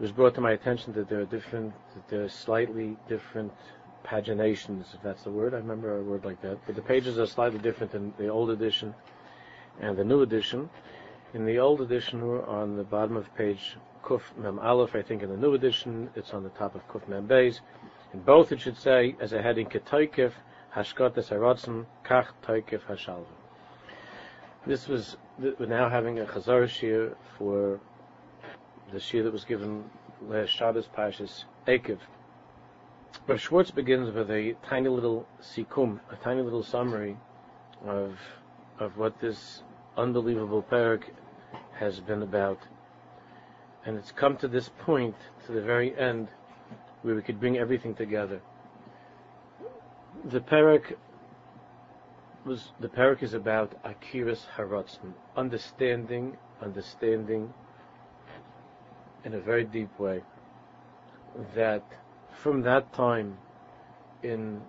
[0.00, 1.74] it was brought to my attention that there are different,
[2.08, 3.52] there are slightly different
[4.02, 5.52] paginations, if that's the word.
[5.52, 6.58] I remember a word like that.
[6.64, 8.94] But the pages are slightly different in the old edition
[9.78, 10.70] and the new edition.
[11.34, 14.94] In the old edition, we're on the bottom of page Kuf Mem Aleph.
[14.94, 17.60] I think in the new edition, it's on the top of Kuf Mem Beis.
[18.14, 20.32] In both, it should say as a heading Ketoikif
[20.74, 23.26] Hashkotas Harotzen Kach Toikif Hashalva.
[24.66, 27.80] This was we're now having a Chazar Shir for
[28.92, 29.84] the Shir that was given
[30.20, 31.98] last Shabbos Pashas Ekev.
[33.28, 37.16] Rav Schwartz begins with a tiny little sikum, a tiny little summary
[37.86, 38.18] of
[38.80, 39.62] of what this
[39.96, 41.02] unbelievable parak
[41.74, 42.58] has been about.
[43.84, 45.14] And it's come to this point,
[45.46, 46.28] to the very end,
[47.02, 48.40] where we could bring everything together.
[50.24, 50.96] The parak
[52.44, 57.52] was the parak is about akiras haratzon, understanding, understanding
[59.24, 60.22] in a very deep way
[61.54, 61.82] that
[62.32, 63.36] from that time
[64.22, 64.60] in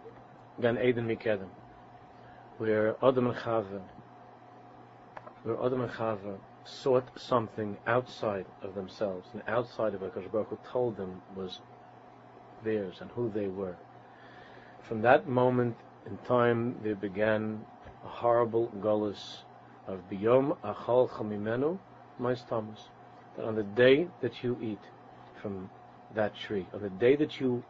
[0.61, 1.49] Gan Eden Mikedem,
[2.57, 3.81] where Adam and Chava,
[5.43, 10.57] where Adam and Chava sought something outside of themselves and outside of what Baruch Hu
[10.71, 11.59] told them was
[12.63, 13.75] theirs and who they were.
[14.81, 17.65] From that moment in time, there began
[18.05, 19.43] a horrible gullus
[19.87, 21.79] of Biyom Achal Chamimenu
[22.19, 22.89] Mais Thomas
[23.35, 24.79] that on the day that you eat
[25.41, 25.69] from
[26.15, 27.63] that tree, on the day that you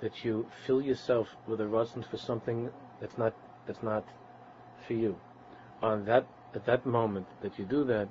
[0.00, 2.68] that you fill yourself with a ratzon for something
[3.00, 3.34] that's not
[3.66, 4.04] that's not
[4.86, 5.16] for you,
[5.82, 8.08] on that at that moment that you do that,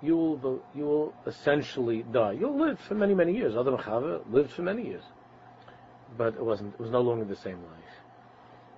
[0.00, 2.32] you will you will essentially die.
[2.32, 3.56] You'll live for many many years.
[3.56, 5.04] Adam Chava lived for many years,
[6.16, 6.74] but it wasn't.
[6.74, 7.78] It was no longer the same life.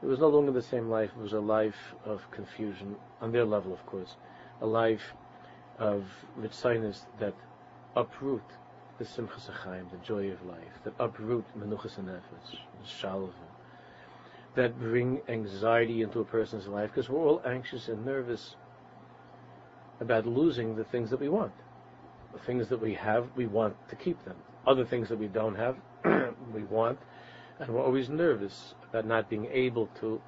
[0.02, 1.10] It was no longer the same life.
[1.14, 4.16] It was a life of confusion on their level, of course,
[4.62, 5.02] a life
[5.80, 6.04] of
[6.38, 7.34] ritzinus that
[7.96, 8.44] uproot
[8.98, 9.46] the simchas
[9.90, 13.32] the joy of life, that uproot menuchas nefesh, shalva,
[14.54, 18.56] that bring anxiety into a person's life, because we're all anxious and nervous
[20.00, 21.52] about losing the things that we want.
[22.34, 24.36] The things that we have, we want to keep them.
[24.66, 25.76] Other things that we don't have,
[26.54, 26.98] we want,
[27.58, 30.20] and we're always nervous about not being able to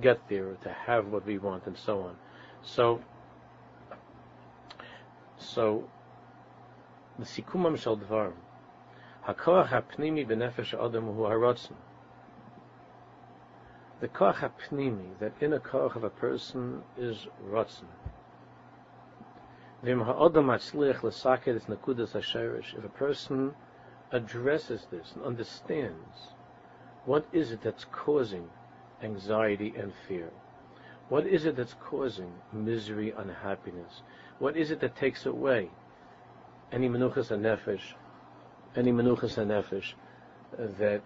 [0.00, 2.16] get there to have what we want and so on.
[2.62, 3.00] So
[5.40, 5.88] so,
[7.18, 8.32] the sikumam shel dvar,
[9.26, 11.76] hakoach hapnimi benefesh adam hu harotzen.
[14.00, 17.88] The koach hapnimi, that inner koach of a person is rotzen.
[19.82, 22.76] Vim ha'odam atzliach l'saket es nakudas ha'sherish.
[22.76, 23.54] If a person
[24.12, 26.34] addresses this and understands
[27.06, 28.48] what is it that's causing
[29.02, 30.30] anxiety and fear,
[31.08, 34.02] what is it that's causing misery, unhappiness?
[34.40, 35.68] What is it that takes away
[36.72, 37.92] any menuchas and nefesh,
[38.74, 39.92] any menuchas and nefesh
[40.78, 41.02] that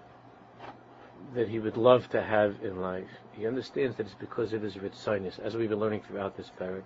[1.35, 3.11] that he would love to have in life?
[3.33, 6.85] He understands that it's because of his ritzinus, as we've been learning throughout this parak,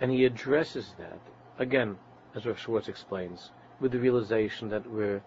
[0.00, 1.20] and he addresses that
[1.56, 1.98] again,
[2.34, 5.22] as Rav Schwartz explains, with the realization that we're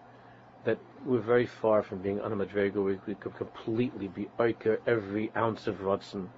[0.64, 2.84] that we're very far from being on a madrega.
[2.84, 6.28] We, we could completely be oiker every ounce of rotzen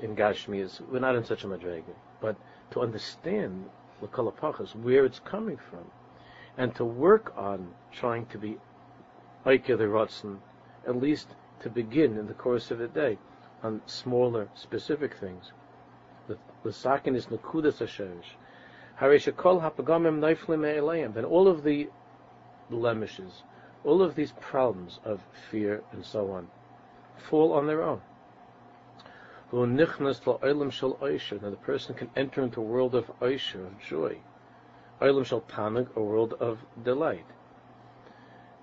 [0.00, 0.80] in Gashmias.
[0.80, 2.36] We're not in such a madrega, but
[2.70, 3.66] to understand
[4.02, 5.90] Lakalapachas, where it's coming from,
[6.56, 8.58] and to work on trying to be
[9.46, 10.38] Aike the Ratzin,
[10.86, 11.28] at least
[11.60, 13.18] to begin in the course of the day,
[13.62, 15.52] on smaller, specific things.
[16.64, 18.36] The sakin is Nakudas Hasherish.
[19.00, 21.14] Harishakol Hapagamim Naiflim E'eleim.
[21.14, 21.88] Then all of the
[22.68, 23.44] blemishes,
[23.84, 26.48] all of these problems of fear and so on,
[27.16, 28.00] fall on their own.
[29.50, 29.86] Now the
[31.62, 34.18] person can enter into a world of oisher, of joy.
[35.00, 37.24] Oilam shal tanag, a world of delight.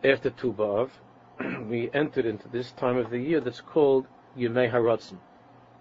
[0.03, 0.91] After Tu B'Av,
[1.67, 4.05] we entered into this time of the year that's called
[4.37, 5.17] Yemei Haratzin.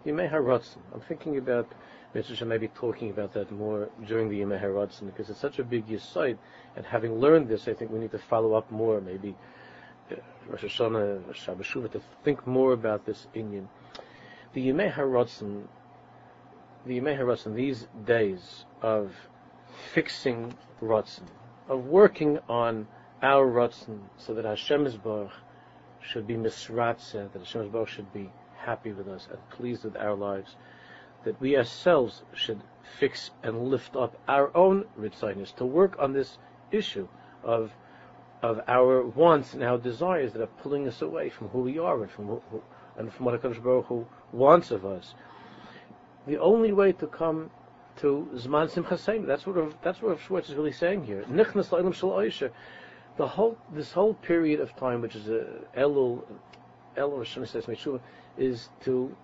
[0.06, 0.78] Yemei Haratzin.
[0.94, 1.70] I'm thinking about,
[2.14, 2.46] Mr.
[2.46, 6.38] maybe talking about that more during the Yemei Haratzin, because it's such a big yisait,
[6.76, 9.36] and having learned this, I think we need to follow up more, maybe
[10.10, 10.14] uh,
[10.48, 13.66] Rosh Hashanah, Shabbat to think more about this Inyan
[14.54, 15.64] the Yemei Haratzin,
[16.86, 19.12] the Yemei Haratzin, these days of
[19.92, 21.26] fixing Ratzin,
[21.68, 22.86] of working on
[23.20, 25.32] our Ratzin, so that Hashem's Baruch
[26.00, 30.14] should be misratze, that Hashem's Baruch should be happy with us and pleased with our
[30.14, 30.56] lives,
[31.24, 32.60] that we ourselves should
[33.00, 36.38] fix and lift up our own ritzainis to work on this
[36.70, 37.08] issue
[37.42, 37.72] of
[38.42, 42.02] of our wants and our desires that are pulling us away from who we are
[42.02, 42.62] and from who,
[42.98, 45.14] and from what HaKadosh Baruch Hu wants of us.
[46.26, 47.50] The only way to come
[47.96, 51.24] to Zman Simcha That's what that's what Schwartz is really saying here.
[51.30, 52.50] Nichnas Shal Oisha.
[53.16, 55.46] The whole this whole period of time, which is a
[55.76, 56.24] Elul,
[56.96, 58.00] Elul says Tshuva,
[58.36, 59.14] is to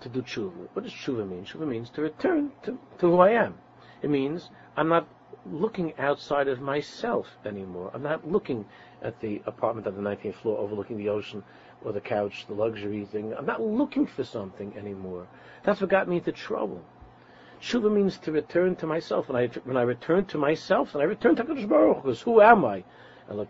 [0.00, 0.68] to do tshuva.
[0.74, 1.44] What does tshuva mean?
[1.44, 3.54] Tshuva means to return to, to who I am.
[4.02, 5.08] It means I'm not
[5.50, 7.90] looking outside of myself anymore.
[7.94, 8.66] I'm not looking
[9.02, 11.42] at the apartment on the 19th floor overlooking the ocean
[11.84, 13.34] or the couch, the luxury thing.
[13.36, 15.26] I'm not looking for something anymore.
[15.64, 16.82] That's what got me into trouble.
[17.60, 19.28] Tshuva means to return to myself.
[19.28, 22.40] When I, when I return to myself, then I return to HaKadosh Baruch Hu, who
[22.40, 22.84] am I?
[23.28, 23.40] Who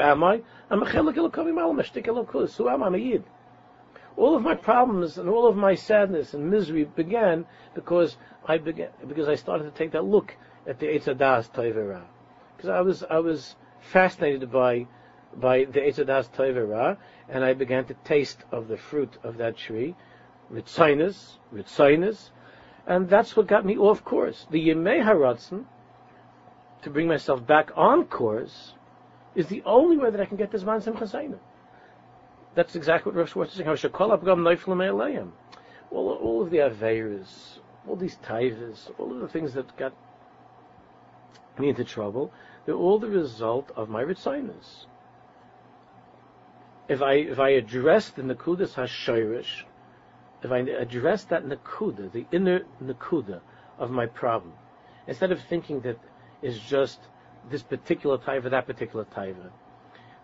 [0.00, 0.42] am I?
[0.70, 2.56] I'm a chelik elokus.
[2.56, 2.86] Who am I?
[2.86, 3.24] I'm a yid.
[4.16, 8.88] All of my problems and all of my sadness and misery began because I began
[9.06, 10.34] because I started to take that look
[10.66, 12.02] at the Eitzadas Toivera.
[12.56, 14.88] Because I was I was fascinated by
[15.36, 16.96] by the Eitzadas Toivera,
[17.28, 19.94] and I began to taste of the fruit of that tree,
[20.52, 22.30] Ritzinus, Ritzinus,
[22.86, 24.46] and that's what got me off course.
[24.50, 25.64] The Yemei Haratzin,
[26.82, 28.74] to bring myself back on course,
[29.34, 31.06] is the only way that I can get this man Simcha
[32.54, 35.32] That's exactly what Rav Schwartz is saying.
[35.90, 39.92] All, all of the Averas, all these taivas, all of the things that got
[41.58, 42.32] me into trouble,
[42.66, 44.86] they're all the result of my ritzinus.
[46.88, 49.64] If I if I address the nakudas hashayrish,
[50.42, 53.40] if I address that nakuda, the inner nakuda
[53.78, 54.54] of my problem,
[55.06, 55.98] instead of thinking that
[56.40, 56.98] is just
[57.50, 59.50] this particular taiva, that particular taiva,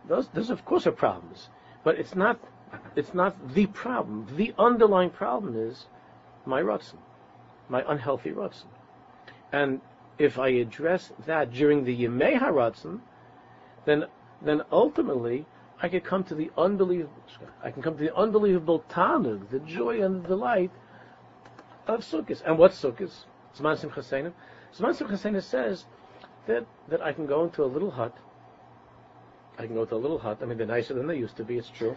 [0.09, 1.51] those those of course are problems,
[1.83, 2.39] but it's not
[2.97, 4.27] it's not the problem.
[4.37, 5.87] The underlying problem is
[6.47, 6.99] my rotzen,
[7.69, 8.69] my unhealthy rotzen.
[9.53, 9.81] And
[10.19, 13.01] if I address that during the Yemei HaRatzon,
[13.85, 14.07] then
[14.41, 15.47] then ultimately
[15.85, 17.13] I can come to the unbelievable
[17.63, 20.71] I can come to the unbelievable tanug, the joy and the delight
[21.87, 22.41] of Sukkot.
[22.47, 23.13] And what's Sukkot?
[23.55, 25.85] Zman Simcha Zman Simcha says
[26.47, 28.17] that, that I can go into a little hut.
[29.59, 30.39] I can go to a little hut.
[30.41, 31.95] I mean, they're nicer than they used to be, it's true.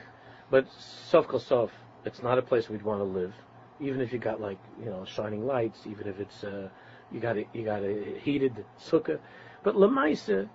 [0.52, 1.72] But Sof Kol
[2.04, 3.34] it's not a place we'd want to live.
[3.80, 6.68] Even if you got like, you know, shining lights, even if it's, uh,
[7.10, 9.20] you got a, you got a heated sukkah.
[9.64, 10.50] But Lamaisa,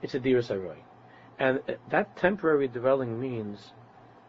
[0.00, 0.76] it's a Diras Aroy.
[1.42, 1.58] And
[1.90, 3.72] that temporary dwelling means,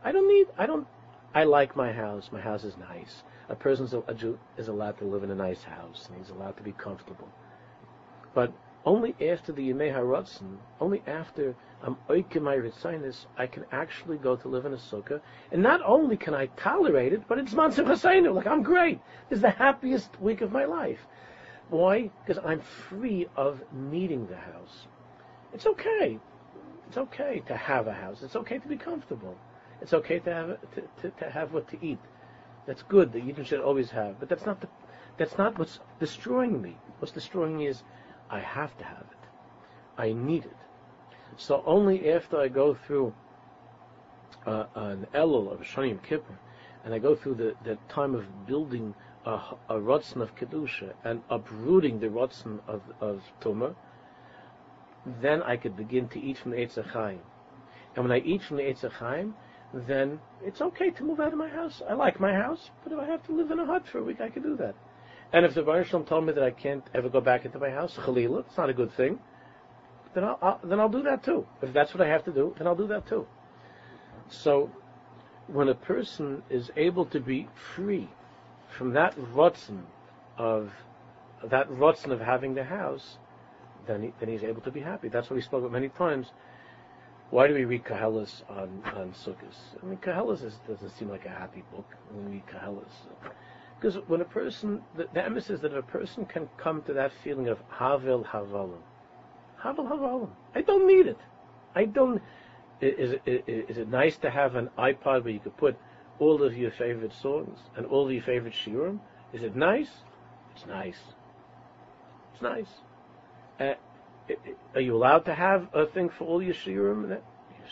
[0.04, 0.88] I don't need, I don't,
[1.36, 2.30] I like my house.
[2.32, 3.22] My house is nice.
[3.50, 6.72] A person is allowed to live in a nice house, and he's allowed to be
[6.72, 7.30] comfortable.
[8.34, 8.52] But
[8.84, 14.36] only after the Yemei HaRatzon, only after I'm oikim my Ritzinus, I can actually go
[14.36, 15.22] to live in a sukkah.
[15.52, 18.34] And not only can I tolerate it, but it's Mansim Hasainu.
[18.34, 19.00] Like, I'm great.
[19.30, 21.06] This is the happiest week of my life.
[21.70, 22.10] Why?
[22.26, 24.88] Because I'm free of needing the house.
[25.54, 26.18] It's okay.
[26.94, 28.22] It's okay to have a house.
[28.22, 29.36] It's okay to be comfortable.
[29.82, 31.98] It's okay to have to, to, to have what to eat.
[32.68, 33.12] That's good.
[33.12, 34.20] The Yidden should always have.
[34.20, 34.68] But that's not the,
[35.18, 36.78] that's not what's destroying me.
[37.00, 37.82] What's destroying me is
[38.30, 39.28] I have to have it.
[39.98, 40.56] I need it.
[41.36, 43.12] So only after I go through
[44.46, 46.38] uh, an Elul of Shani Kippur,
[46.86, 48.94] and I go through the, the time of building
[49.26, 53.74] a, a Ratzon of Kedusha and uprooting the Ratzon of, of Tumah,
[55.22, 57.20] then I could begin to eat from the Eitz Chaim.
[57.96, 59.36] And when I eat from the Eitz Chaim,
[59.74, 61.82] then it's okay to move out of my house.
[61.90, 64.04] I like my house, but if I have to live in a hut for a
[64.04, 64.76] week, I can do that.
[65.34, 67.72] And if the Baruch Shalom told me that I can't ever go back into my
[67.72, 69.20] house, Chalila, it's not a good thing,
[70.14, 71.46] then I'll, I'll, then I'll do that too.
[71.62, 73.26] If that's what I have to do, then I'll do that too.
[74.30, 74.70] So,
[75.48, 78.10] when a person is able to be free
[78.78, 79.82] from that rotzen
[80.38, 80.72] of
[81.50, 83.18] that rotzen of having the house,
[83.88, 85.10] then, he, then he's able to be happy.
[85.10, 86.28] That's what we spoke about many times.
[87.30, 89.56] Why do we read Kahelis on, on Sukkot?
[89.82, 93.32] I mean, Kahelis is, doesn't seem like a happy book when we read Kahelis.
[93.80, 97.48] Because when a person, the, the emphasis that a person can come to that feeling
[97.50, 98.82] of Havel Havalim.
[99.62, 100.30] Havel Havalim.
[100.56, 101.18] I don't need it.
[101.76, 102.22] I don't.
[102.82, 105.78] Is, is, is it nice to have an iPod where you could put
[106.20, 109.00] all of your favorite songs and all of your favorite shiurim?
[109.34, 109.90] Is it nice?
[110.56, 111.00] It's nice.
[112.34, 112.68] It's nice.
[113.60, 113.74] Uh,
[114.74, 117.10] are you allowed to have a thing for all your shiurim?
[117.10, 117.22] You're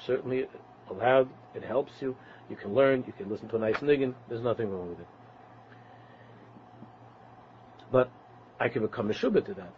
[0.05, 0.47] certainly
[0.89, 1.29] allowed.
[1.55, 2.15] It helps you.
[2.49, 3.03] You can learn.
[3.07, 4.13] You can listen to a nice niggin.
[4.29, 5.07] There's nothing wrong with it.
[7.91, 8.09] But
[8.59, 9.73] I can become a shubha to that.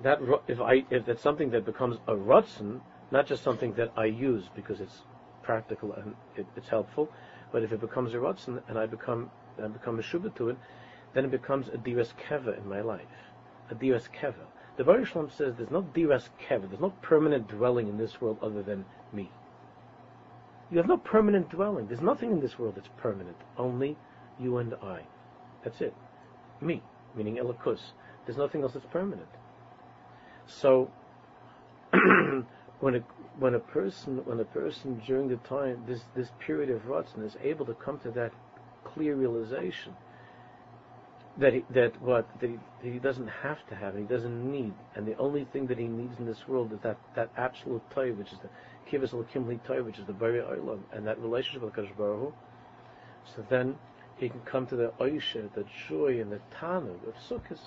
[0.00, 4.06] That if I if that's something that becomes a rutzen, not just something that I
[4.06, 5.02] use because it's
[5.42, 7.10] practical and it, it's helpful,
[7.50, 9.30] but if it becomes a rutzen and I become
[9.62, 10.58] I become a shubha to it,
[11.14, 13.16] then it becomes a diras keva in my life,
[13.70, 14.46] a diras keva.
[14.76, 18.62] The Baruch says there's no diras keva, there's no permanent dwelling in this world other
[18.62, 19.30] than me.
[20.70, 21.86] You have no permanent dwelling.
[21.86, 23.36] There's nothing in this world that's permanent.
[23.56, 23.96] Only
[24.38, 25.02] you and I.
[25.62, 25.94] That's it.
[26.60, 26.82] Me.
[27.14, 27.80] meaning Elikus.
[28.24, 29.28] There's nothing else that's permanent.
[30.46, 30.90] So,
[32.80, 33.00] when a
[33.38, 37.36] when a person when a person during the time this this period of Ratzin is
[37.42, 38.32] able to come to that
[38.84, 39.94] clear realization
[41.38, 44.50] that he, that what that he, that he doesn't have to have and he doesn't
[44.50, 44.74] need.
[44.94, 48.12] And the only thing that he needs in this world is that that absolute toy
[48.12, 48.48] which is the
[48.90, 49.24] kivas al
[49.66, 52.34] toy which is the very olam and that relationship with Kadosh Baruch Hu,
[53.34, 53.76] so then
[54.16, 57.60] he can come to the oisha, the joy and the tanug of sukkahs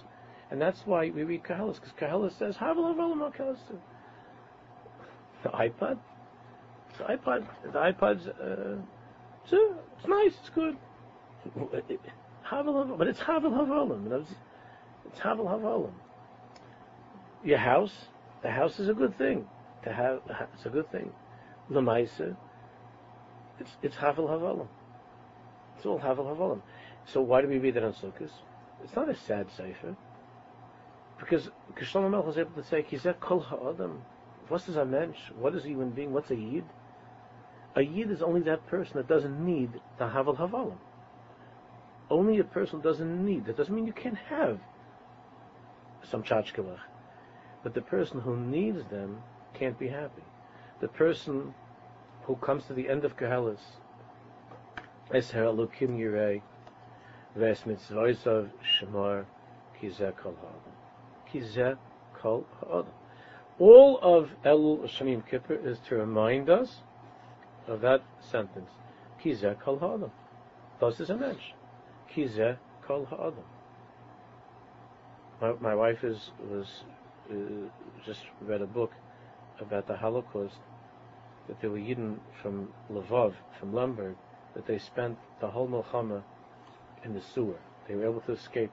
[0.52, 3.16] and that's why we read Kahalas because Kahalas says Havel Havel
[5.44, 5.98] the iPod?
[6.98, 8.78] The iPod the iPod's uh,
[9.52, 10.78] it's nice it's good
[12.50, 14.26] Havel but it's Havel Havolim.
[15.06, 15.94] It's Havel Havolim.
[17.44, 17.94] Your house,
[18.42, 19.46] the house is a good thing.
[19.84, 20.22] To have,
[20.54, 21.12] it's a good thing.
[21.70, 22.36] Lemaisa,
[23.60, 24.68] it's it's Havel Havolim.
[25.78, 26.62] It's all Havel Havolim.
[27.06, 28.32] So why do we read that on Sukkot?
[28.84, 29.96] It's not a sad sefer.
[31.20, 34.02] Because Shlomo Melech was able to say, Kizek kol ha'adam.
[34.48, 35.18] What is a mensch?
[35.38, 36.14] What is a human being?
[36.14, 36.64] What's a yid?
[37.76, 40.78] A yid is only that person that doesn't need the Havel Havalim
[42.10, 43.46] only a person doesn't need.
[43.46, 44.60] That doesn't mean you can't have
[46.10, 46.80] some tchachkelach.
[47.64, 49.22] But the person who needs them
[49.54, 50.24] can't be happy.
[50.82, 51.54] The person
[52.24, 53.60] who comes to the end of Kehelis,
[55.14, 56.42] Esher Elokim Yirei,
[57.36, 59.26] Ves Mitzvoisav Shemar,
[59.82, 60.74] Kizeh Kol Ha'adam.
[61.32, 61.78] Kizeh
[62.20, 62.94] Kol Ha'adam.
[63.60, 66.78] All of Elul Shemim Kippur is to remind us
[67.68, 68.72] of that sentence.
[69.24, 70.12] Kizeh Kol Ha'adam.
[70.80, 71.38] Thus is a.
[72.14, 73.44] Kize kol ha'adam.
[75.42, 76.68] My, my wife is was
[77.32, 77.36] uh,
[78.06, 78.92] just read a book
[79.60, 80.60] about the Holocaust
[81.48, 84.16] that there were Yidden from Lvov, from Lemberg,
[84.56, 86.24] that they spent the whole Milchama
[87.04, 87.58] in the sewer.
[87.88, 88.72] They were able to escape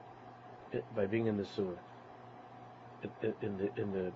[0.95, 1.77] by being in the sewer,
[3.03, 4.11] in, in the in the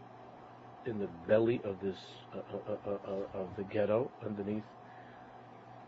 [0.85, 1.97] in the belly of this
[2.33, 4.63] uh, uh, uh, uh of the ghetto underneath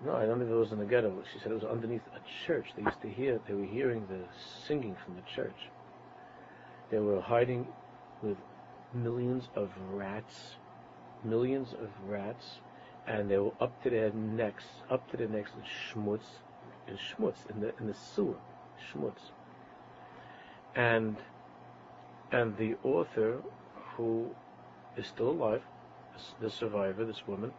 [0.06, 1.14] no, I don't think it was in the ghetto.
[1.32, 2.68] She said it was underneath a church.
[2.76, 4.20] They used to hear, they were hearing the
[4.68, 5.56] singing from the church.
[6.92, 7.68] They were hiding
[8.22, 8.38] with
[8.94, 10.56] millions of rats,
[11.24, 12.60] millions of rats,
[13.08, 16.26] and they were up to their necks, up to their necks in schmutz,
[16.88, 18.36] in schmutz, in the, in the sewer,
[18.92, 19.32] schmutz.
[20.76, 21.18] And,
[22.32, 23.42] and the author,
[23.96, 24.30] who
[24.98, 25.62] is still alive,
[26.42, 27.52] the survivor, this woman,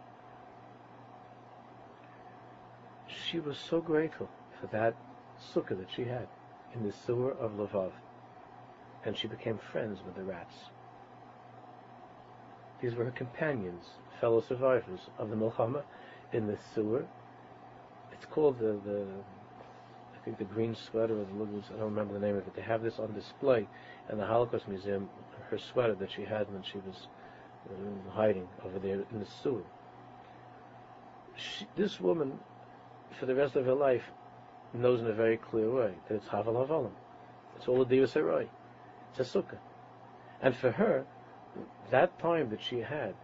[3.34, 4.28] she was so grateful
[4.60, 4.94] for that
[5.52, 6.28] sukkah that she had
[6.72, 7.90] in the sewer of Lvov.
[9.04, 10.54] And she became friends with the rats.
[12.80, 13.86] These were her companions,
[14.20, 15.82] fellow survivors of the Milchama
[16.32, 17.04] in the sewer.
[18.12, 19.04] It's called the, the
[20.14, 22.54] I think the green sweater or the Lugos, I don't remember the name of it.
[22.54, 23.66] They have this on display
[24.12, 25.08] in the Holocaust Museum,
[25.50, 27.08] her sweater that she had when she was
[27.68, 29.64] uh, hiding over there in the sewer.
[31.36, 32.38] She, this woman
[33.18, 34.02] for the rest of her life
[34.72, 36.92] knows in a very clear way that it's Havel Havalim.
[37.56, 38.48] It's all a Divas Harai.
[39.10, 39.58] It's a Sukkah.
[40.42, 41.06] And for her,
[41.90, 43.14] that time that she had,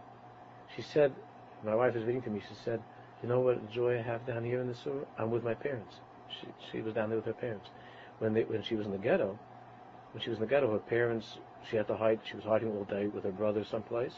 [0.75, 1.13] she said,
[1.63, 2.81] my wife is reading to me, she said,
[3.21, 5.05] you know what joy I have down here in the sewer?
[5.17, 5.95] I'm with my parents.
[6.29, 7.69] She, she was down there with her parents.
[8.19, 9.37] When they, when she was in the ghetto,
[10.13, 11.37] when she was in the ghetto, her parents,
[11.69, 14.13] she had to hide, she was hiding all day with her brother someplace,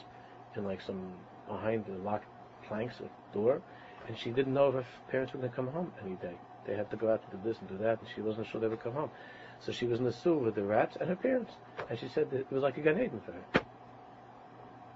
[0.56, 1.14] in like some,
[1.48, 2.28] behind the locked
[2.68, 3.62] planks of door,
[4.08, 6.36] and she didn't know if her parents were going to come home any day.
[6.66, 8.62] They had to go out to do this and do that, and she wasn't sure
[8.62, 9.12] they would come home.
[9.60, 11.52] So she was in the sewer with the rats and her parents,
[11.90, 13.66] and she said that it was like a Gan Eden for her.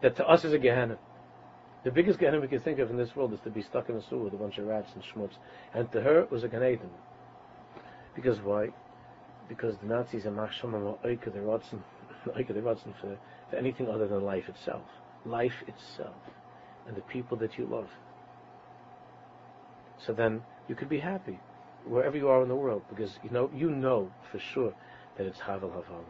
[0.01, 0.97] That to us is a Gehenna.
[1.83, 3.95] The biggest Gehenna we can think of in this world is to be stuck in
[3.95, 5.37] a sewer with a bunch of rats and schmutz.
[5.73, 6.89] And to her, it was a Gan Eden.
[8.15, 8.69] Because why?
[9.47, 10.73] Because the Nazis are machsham
[11.05, 11.79] oike the rotzen,
[12.35, 13.17] oike the rotzen for,
[13.49, 14.83] for anything other than life itself.
[15.25, 16.15] Life itself.
[16.87, 17.89] And the people that you love.
[20.05, 21.39] So then you could be happy
[21.85, 24.73] wherever you are in the world because you know you know for sure
[25.17, 26.03] that it's Havel Havala.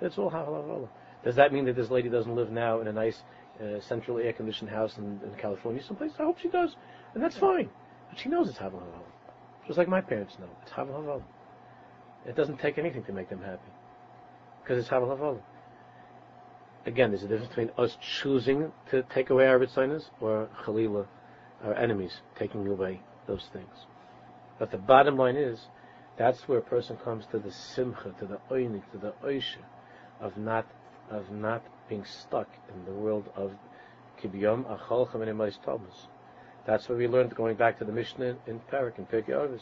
[0.00, 0.88] It's all Havel Havala.
[1.24, 3.22] Does that mean that this lady doesn't live now in a nice
[3.60, 6.12] uh, central air conditioned house in, in, California someplace?
[6.18, 6.76] I hope she does,
[7.14, 7.68] and that's fine.
[8.10, 9.66] But she knows it's Havel Havala.
[9.66, 10.48] Just like my parents know.
[10.62, 11.22] It's Havel Havala.
[12.26, 13.72] It doesn't take anything to make them happy
[14.62, 15.40] because it's Havel Havala.
[16.84, 21.06] Again, there's a difference between us choosing to take away our Ritzinas or Khalila,
[21.64, 23.86] our enemies, taking away those things.
[24.58, 25.60] But the bottom line is,
[26.16, 29.64] that's where a person comes to the simcha, to the oinik, to the oisha,
[30.20, 30.66] of not
[31.10, 33.52] of not being stuck in the world of
[34.20, 36.08] kibiyom acholchem and emais thomas.
[36.66, 39.60] That's what we learned going back to the Mishnah in Parak in Pirkei Avos.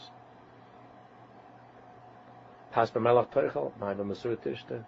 [2.71, 4.83] Pas b'melach toichel, mai b'masur tishte.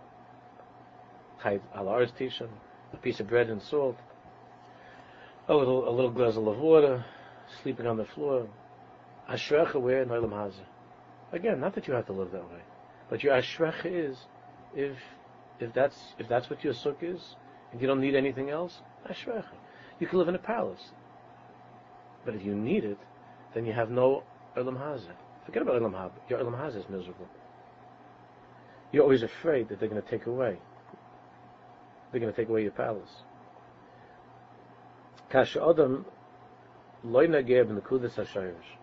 [1.44, 2.48] Chayt al arz tisha,
[2.92, 3.98] a piece of bread and salt,
[5.48, 7.06] a little, a little glass of water,
[7.62, 8.48] sleeping on the floor.
[9.30, 10.66] Ashrecha where in Olam Hazeh.
[11.32, 12.62] Again, not that you have to live that way,
[13.10, 14.18] but your ashrecha is
[14.74, 14.96] if
[15.60, 17.36] if that's if that's what your sukkah is,
[17.72, 19.56] and you don't need anything else, ashrecha.
[20.00, 20.92] You can live in a palace,
[22.24, 23.00] but if you need it,
[23.54, 24.24] then you have no
[24.56, 25.16] Olam Hazeh.
[25.46, 26.30] Forget about Olam Hazeh.
[26.30, 27.28] Your Olam Hazeh is miserable.
[28.92, 30.58] You're always afraid that they're going to take away.
[32.12, 33.10] They're going to take away your palace.
[35.30, 36.06] Kasha Adam
[37.04, 38.77] loy nageb nekudas hashayrish.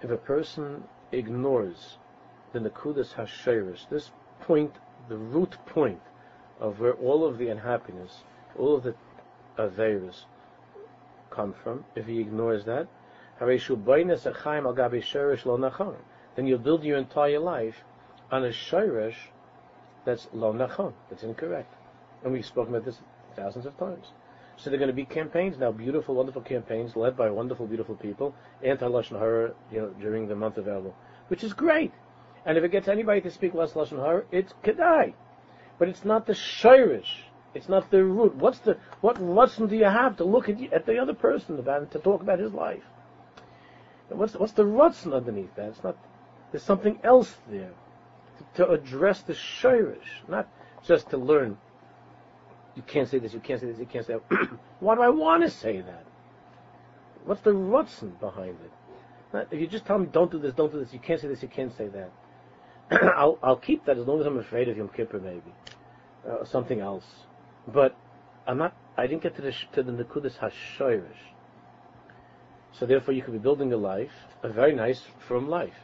[0.00, 1.98] If a person ignores
[2.52, 4.76] the nekudas hashayrish, this point,
[5.08, 6.00] the root point
[6.60, 8.22] of where all of the unhappiness,
[8.56, 8.94] all of the
[9.58, 10.24] averas
[11.30, 12.88] come from, if he ignores that,
[13.40, 13.60] then
[16.46, 17.84] you'll build your entire life
[18.30, 19.16] on a shirish
[20.04, 21.72] that's lo nachon, that's incorrect.
[22.24, 22.98] And we've spoken about this
[23.36, 24.06] thousands of times.
[24.58, 28.34] So they're going to be campaigns now, beautiful, wonderful campaigns led by wonderful, beautiful people,
[28.62, 30.94] anti-lashon hara, you know, during the month of Elul,
[31.28, 31.92] which is great.
[32.44, 35.14] And if it gets anybody to speak less lashon hara, it's kedai.
[35.78, 37.22] But it's not the shirish.
[37.54, 38.34] It's not the root.
[38.34, 41.90] What's the what lesson do you have to look at, at the other person about
[41.92, 42.82] to talk about his life?
[44.10, 45.68] And What's what's the rutzen underneath that?
[45.68, 45.96] It's not.
[46.50, 47.72] There's something else there
[48.38, 50.48] to, to address the shirish, not
[50.84, 51.58] just to learn.
[52.78, 53.34] You can't say this.
[53.34, 53.78] You can't say this.
[53.80, 54.50] You can't say that.
[54.78, 56.04] Why do I want to say that?
[57.24, 59.48] What's the rutzen behind it?
[59.50, 60.92] If you just tell me don't do this, don't do this.
[60.92, 61.42] You can't say this.
[61.42, 62.12] You can't say that.
[63.16, 65.52] I'll I'll keep that as long as I'm afraid of Yom Kippur, maybe
[66.24, 67.04] uh, something else.
[67.66, 67.96] But
[68.46, 68.76] I'm not.
[68.96, 71.02] I didn't get to the to the nekudas hashirish.
[72.70, 74.12] So therefore, you could be building a life,
[74.44, 75.80] a very nice, firm life,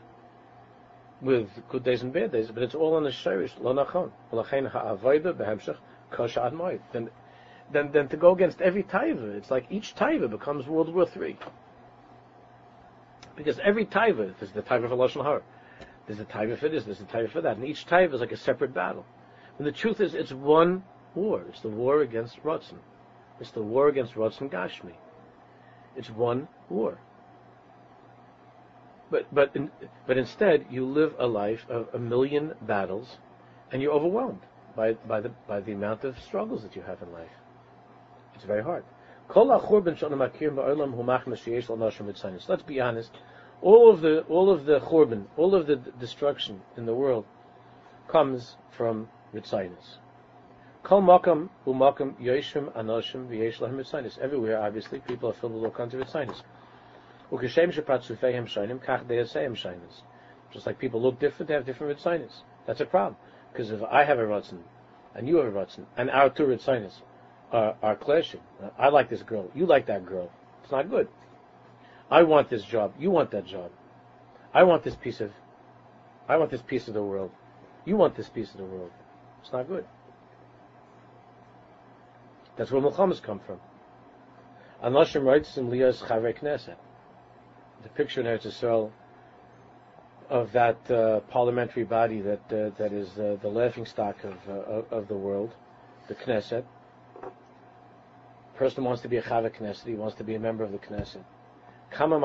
[1.20, 3.10] with good days and bad days, but it's all on the.
[3.10, 5.76] L'chein ha'avoida behemshech
[6.14, 7.10] kosha ad Then,
[7.72, 11.36] then, then to go against every taiva, it's like each taiva becomes World War Three.
[13.36, 15.42] Because every taiva, there's the taiva for lashon hara,
[16.06, 18.32] there's a taiva for this, there's a taiva for that, and each taiva is like
[18.32, 19.04] a separate battle.
[19.58, 21.44] And the truth is, it's one war.
[21.48, 22.78] It's the war against Ratzin.
[23.40, 24.94] It's the war against Ratzin Gashmi.
[25.96, 26.98] It's one war.
[29.10, 29.70] But but in,
[30.06, 33.18] but instead you live a life of a million battles,
[33.70, 34.40] and you're overwhelmed
[34.76, 37.30] by by the by the amount of struggles that you have in life.
[38.34, 38.84] It's very hard.
[42.48, 43.10] Let's be honest.
[43.62, 47.24] All of the all of the churban, all of the destruction in the world,
[48.08, 49.98] comes from ritzainis.
[54.20, 56.42] Everywhere, obviously, people are filled with all kinds of shainis.
[60.52, 62.42] Just like people look different, they have different ritzainis.
[62.66, 63.16] That's a problem.
[63.54, 64.58] Because if I have a ritzin,
[65.14, 66.94] and you have a ritzin, and our two ritzainis
[67.52, 68.40] are, are clashing,
[68.76, 70.28] I like this girl, you like that girl,
[70.64, 71.06] it's not good.
[72.10, 73.70] I want this job, you want that job.
[74.52, 75.30] I want this piece of,
[76.28, 77.30] I want this piece of the world.
[77.84, 78.90] You want this piece of the world.
[79.40, 79.84] It's not good.
[82.56, 83.60] That's where Milchamas come from.
[84.82, 86.76] Anoshim writes in Lias Chavei Knesset.
[87.84, 88.90] The picture in Eretz Yisrael
[90.30, 94.94] of that uh, parliamentary body that uh, that is uh, the laughing stock of, uh,
[94.96, 95.54] of the world,
[96.08, 96.64] the Knesset.
[98.56, 99.86] Person wants to be a Chavei Knesset.
[99.86, 101.24] He wants to be a member of the Knesset.
[101.90, 102.18] Kama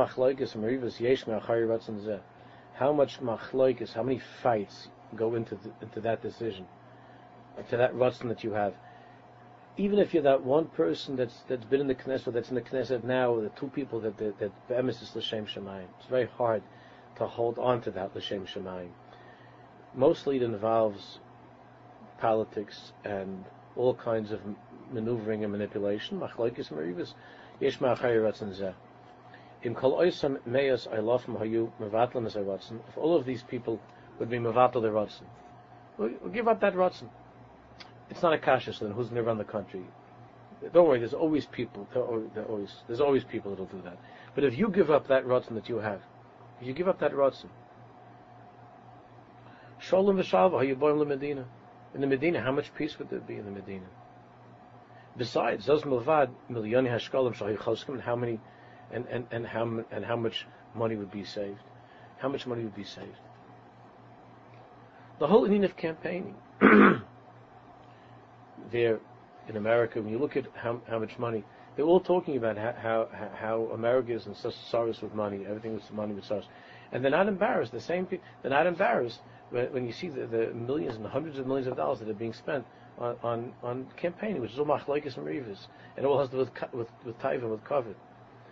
[2.75, 6.65] How much machloikis, how many fights go into the, into that decision,
[7.69, 8.73] to that rutzin that you have?
[9.77, 12.61] even if you're that one person that's that's been in the Knesset, that's in the
[12.61, 15.87] Knesset now, the two people that that, that is L'Shem Shemayim.
[15.99, 16.61] It's very hard
[17.19, 18.89] to hold on to that L'Shem Shemayim.
[19.95, 21.19] Mostly it involves
[22.19, 24.41] politics and all kinds of
[24.91, 26.19] maneuvering and manipulation.
[26.19, 27.13] Machlokes
[27.59, 28.73] Yesh Ma'achayiratzin Zeh.
[29.63, 31.71] In Kol Oisam Meyas Eilofim Hayu
[32.89, 33.79] If all of these people
[34.17, 35.25] would be Mevatel the Ratzin,
[35.97, 37.09] we'll, give up that Ratzin
[38.09, 39.83] it's not a kasha, so then who's going to run the country?
[40.73, 43.97] Don't worry, there's always people, always, there's always people that'll do that.
[44.35, 46.01] But if you give up that rotzen that you have,
[46.61, 47.49] you give up that rotzen,
[49.79, 51.45] Shalom v'shalva, you born in Medina?
[51.95, 53.85] In the Medina, how much peace would there be in the Medina?
[55.17, 58.39] Besides, those milvad, milyoni hashkalim shahichalskim, and how many,
[58.91, 60.45] and, and, and how, and how much
[60.75, 61.61] money would be saved?
[62.17, 63.17] How much money would be saved?
[65.19, 66.35] The whole Indian of campaigning.
[68.71, 68.99] there
[69.47, 71.43] in America, when you look at how, how much money,
[71.79, 75.79] They're all talking about how, how, how America is in such sorrows with money, everything
[75.79, 76.43] is money with sorrows.
[76.91, 77.71] And they're not embarrassed.
[77.71, 81.39] The same people, they're not embarrassed when, when you see the, the, millions and hundreds
[81.39, 82.65] of millions of dollars that are being spent
[82.97, 86.35] on, on, on campaigning, which is all machlokes and rivas, and it all has to
[86.35, 87.95] do with, with, with taiva, with kavod.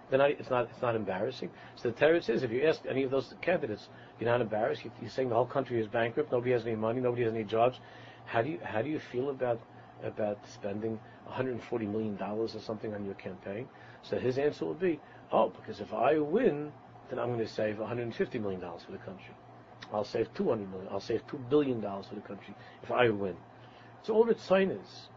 [0.10, 1.50] Then it's not it's not embarrassing.
[1.76, 3.90] So the terrorist says if you ask any of those candidates,
[4.22, 4.86] you're not embarrassed.
[4.86, 6.32] You, are saying the whole country is bankrupt.
[6.32, 7.02] Nobody has any money.
[7.02, 7.78] Nobody has any jobs.
[8.26, 9.60] How do you how do you feel about
[10.04, 13.68] about spending 140 million dollars or something on your campaign?
[14.02, 15.00] So his answer would be,
[15.32, 16.72] oh, because if I win,
[17.10, 19.36] then I'm going to save 150 million dollars for the country.
[19.94, 20.88] I'll save 200 million.
[20.92, 23.36] I'll save two billion dollars for the country if I win.
[24.00, 25.08] It's all Ritzinus.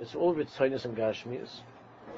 [0.00, 1.60] It's all Ritzinus and Gashmias.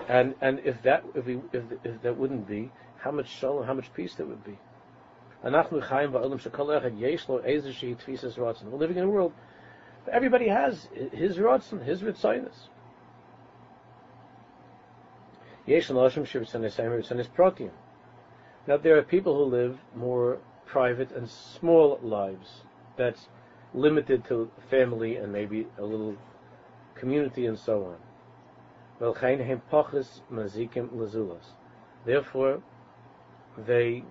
[0.09, 3.75] And and if that if we if, if that wouldn't be, how much shalom, how
[3.75, 4.59] much peace there would be.
[5.43, 5.51] We're
[8.79, 9.33] living in a world
[10.13, 12.69] everybody has his rotzen, his ritzinus.
[18.67, 22.63] Now there are people who live more private and small lives.
[22.97, 23.29] That's
[23.75, 26.17] limited to family and maybe a little
[26.95, 27.97] community and so on.
[32.05, 32.63] Therefore,
[33.67, 34.05] they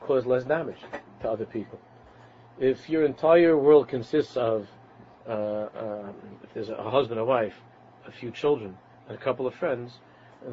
[0.00, 0.80] cause less damage
[1.22, 1.80] to other people.
[2.58, 4.68] If your entire world consists of,
[5.28, 6.12] uh, uh,
[6.42, 7.54] if there's a husband, a wife,
[8.06, 8.76] a few children,
[9.08, 9.98] and a couple of friends,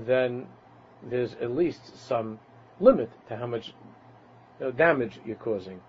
[0.05, 0.47] then
[1.09, 2.39] there's at least some
[2.79, 3.73] limit to how much
[4.59, 5.79] you know, damage you're causing.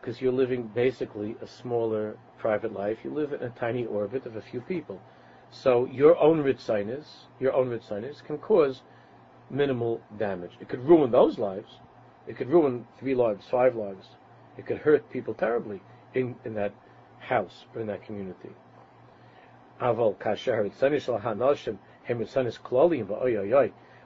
[0.00, 2.98] Because you're living basically a smaller private life.
[3.04, 5.00] You live in a tiny orbit of a few people.
[5.50, 7.06] So your own ritzinus,
[7.40, 8.82] your own ritzinus can cause
[9.50, 10.52] minimal damage.
[10.60, 11.78] It could ruin those lives.
[12.26, 14.06] It could ruin three lives, five lives.
[14.56, 15.80] It could hurt people terribly
[16.14, 16.72] in, in that
[17.20, 18.50] house or in that community.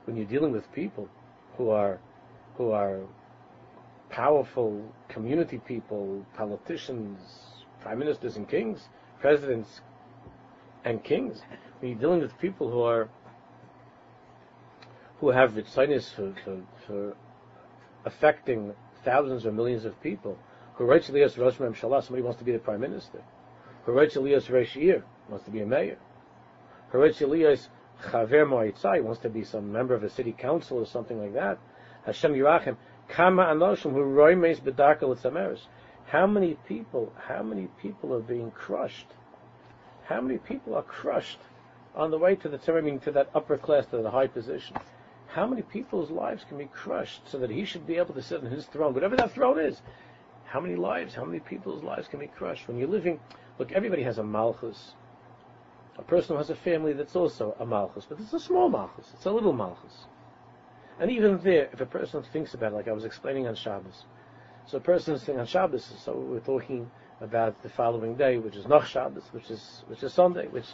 [0.05, 1.09] When you're dealing with people
[1.57, 1.99] who are
[2.57, 3.01] who are
[4.11, 7.19] powerful community people, politicians,
[7.81, 8.89] prime ministers and kings,
[9.21, 9.81] presidents,
[10.85, 11.41] and kings.
[11.81, 13.09] When you're dealing with people who are
[15.21, 17.17] who have ritzinus for, for, for
[18.05, 20.37] affecting thousands or millions of people,
[22.05, 23.23] somebody wants to be the prime minister,
[23.87, 24.77] writes Elias Rosh
[25.29, 25.99] wants to be a mayor,
[26.93, 27.69] Elias
[28.03, 31.59] Chaver Moitzai, wants to be some member of a city council or something like that,
[32.05, 32.77] Hashem Yirachim,
[33.09, 35.59] Kama Anoshim, who roimes bedarkel
[36.07, 39.07] How many people, how many people are being crushed?
[40.05, 41.39] How many people are crushed
[41.95, 44.77] on the way to the Torah, meaning to that upper class, to the high position?
[45.29, 48.45] How many people's lives can be crushed so that he should be able to sit
[48.45, 49.81] on his throne, whatever that throne is?
[50.53, 52.69] How many lives, how many people's lives can be crushed?
[52.69, 53.19] When you're living,
[53.59, 54.93] look, everybody has a malchus.
[55.97, 59.07] A person who has a family that's also a malchus, but it's a small malchus,
[59.15, 60.05] it's a little malchus.
[61.01, 64.05] And even there, if a person thinks about it, like I was explaining on Shabbos,
[64.67, 66.91] so a person is thinking on Shabbos, so we're talking
[67.23, 70.67] about the following day, which is Noch Shabbos, which is which is Sunday, which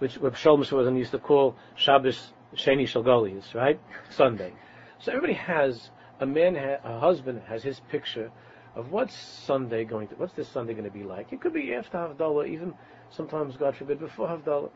[0.00, 3.78] which Reb Sholem used to call Shabbos Sheni Shalgolius, right?
[4.10, 4.52] Sunday.
[4.98, 8.32] So everybody has a man, a husband has his picture
[8.74, 9.14] of what's
[9.46, 11.32] Sunday going to, what's this Sunday going to be like?
[11.32, 12.74] It could be after Havdalah, even
[13.10, 14.70] sometimes, God forbid, before Havdalah.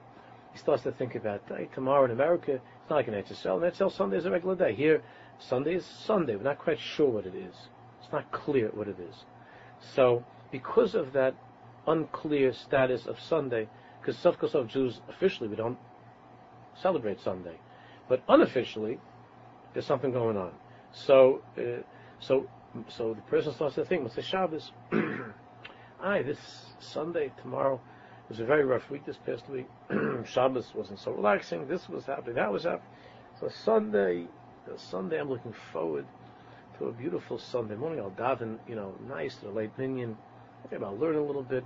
[0.52, 2.52] He starts to think about hey, tomorrow in America.
[2.54, 3.62] It's not like an Etzisel.
[3.62, 4.74] An Etzisel Sunday is a regular day.
[4.74, 5.02] Here,
[5.38, 6.37] Sunday is Sunday.
[6.37, 7.54] We're not quite sure what it is.
[8.02, 9.14] It's not clear what it is.
[9.94, 11.35] So because of that
[11.87, 13.68] unclear status of Sunday,
[14.00, 15.78] because Sovkosov Jews officially we don't
[16.80, 17.59] celebrate Sunday,
[18.09, 18.98] but unofficially
[19.72, 20.52] there's something going on.
[20.92, 21.83] So, uh,
[22.20, 22.48] so,
[22.88, 24.72] so the person starts to think, "What's the Shabbos?
[26.02, 26.38] Aye, this
[26.80, 27.80] Sunday tomorrow
[28.24, 29.04] it was a very rough week.
[29.06, 29.66] This past week,
[30.24, 31.66] Shabbos wasn't so relaxing.
[31.68, 32.37] This was happening.
[32.37, 32.90] That was happening.
[33.40, 34.26] So Sunday,
[34.76, 36.06] Sunday, I'm looking forward
[36.78, 38.00] to a beautiful Sunday morning.
[38.00, 40.16] I'll daven, you know, nice to the late minion
[40.70, 41.64] maybe I'll learn a little bit.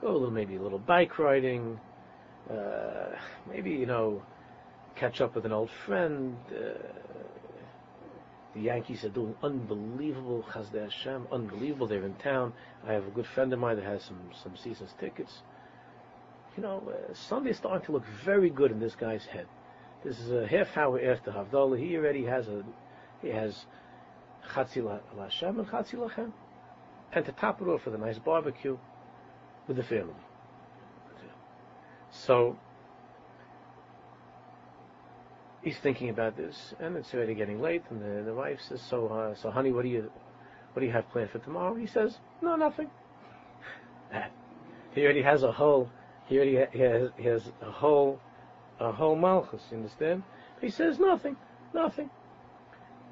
[0.00, 1.78] Go a little, maybe a little bike riding.
[2.50, 3.16] Uh,
[3.48, 4.22] maybe you know,
[4.94, 6.36] catch up with an old friend.
[6.50, 6.78] Uh,
[8.58, 11.86] the Yankees are doing unbelievable, Chazdei Hashem, unbelievable.
[11.86, 12.52] They're in town.
[12.86, 15.42] I have a good friend of mine that has some some seasons tickets.
[16.56, 19.46] You know, uh, Sunday's starting to look very good in this guy's head.
[20.04, 21.78] This is a half hour after Havdalah.
[21.78, 22.64] He already has a
[23.22, 23.66] he has
[24.52, 26.32] Chatzil Hashem and Lachem
[27.12, 28.76] and to top it off with a nice barbecue
[29.68, 30.14] with the family.
[32.10, 32.58] So
[35.68, 37.82] he's thinking about this, and it's already getting late.
[37.90, 40.10] And the, the wife says, "So, uh, so, honey, what do you,
[40.72, 42.90] what do you have planned for tomorrow?" He says, "No, nothing."
[44.94, 45.90] he already has a whole,
[46.26, 48.18] he already ha- he has, he has a whole
[48.80, 49.62] a whole malchus.
[49.70, 50.22] You understand?
[50.60, 51.36] He says nothing,
[51.74, 52.10] nothing.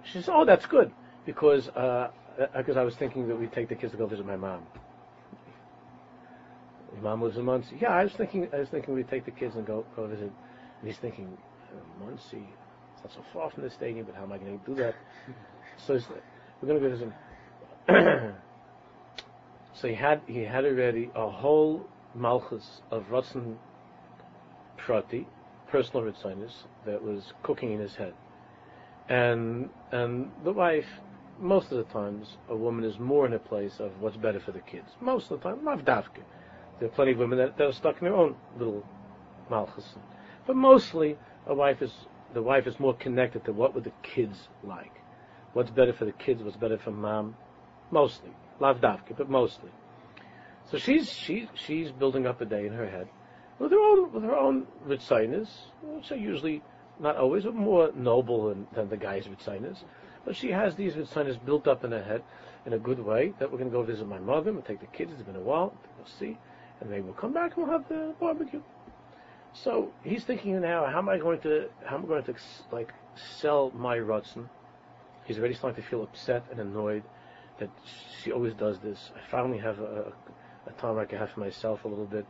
[0.05, 0.90] She says, "Oh, that's good,"
[1.27, 2.11] because uh,
[2.57, 4.66] because I was thinking that we'd take the kids to go visit my mom.
[6.95, 7.77] His mom lives in Monsey.
[7.81, 8.49] Yeah, I was thinking.
[8.55, 10.33] I was thinking we'd take the kids and go go visit.
[10.81, 11.37] And he's thinking,
[12.00, 12.46] Monsey.
[12.94, 14.94] It's not so far from the stadium, but how am I going to do that?
[15.76, 15.98] So
[16.61, 16.96] we're going to go
[17.87, 18.35] visit.
[19.74, 23.57] so he had he had already a whole malchus of Ratzon
[24.76, 25.26] Prati,
[25.68, 28.14] personal ritzinus, that was cooking in his head.
[29.09, 30.87] And and the wife,
[31.38, 34.52] most of the times, a woman is more in a place of what's better for
[34.52, 34.88] the kids.
[35.00, 36.22] Most of the time, not davke.
[36.79, 38.85] There are plenty of women that, that are stuck in their own little
[39.50, 39.94] malchus.
[40.46, 41.92] But mostly, a wife is
[42.35, 44.92] the wife is more connected to what would the kids like.
[45.52, 46.42] What's better for the kids?
[46.42, 47.37] What's better for mom?
[47.90, 48.30] Mostly,
[48.61, 49.70] lav davke, but mostly.
[50.70, 53.09] So she's she's she's building up a day in her head
[53.59, 55.48] with her own with her own ritzinus,
[55.82, 56.62] which are usually
[56.98, 59.85] not always, but more noble than, than the guy's ritzinus.
[60.24, 62.22] But she has these ritzinus built up in her head
[62.64, 64.87] in a good way that we're going to go visit my mother, we'll take the
[64.87, 66.37] kids, it's been a while, we'll see,
[66.80, 68.61] and maybe we'll come back and we'll have the barbecue.
[69.62, 72.35] So he's thinking now, how am I going to, how am I going to
[72.73, 72.92] like
[73.40, 74.49] sell my Rutzen?
[75.25, 77.03] He's already starting to feel upset and annoyed
[77.59, 77.71] that
[78.23, 79.11] she always does this.
[79.16, 80.12] I finally have a,
[80.66, 82.27] a time I can have for myself a little bit.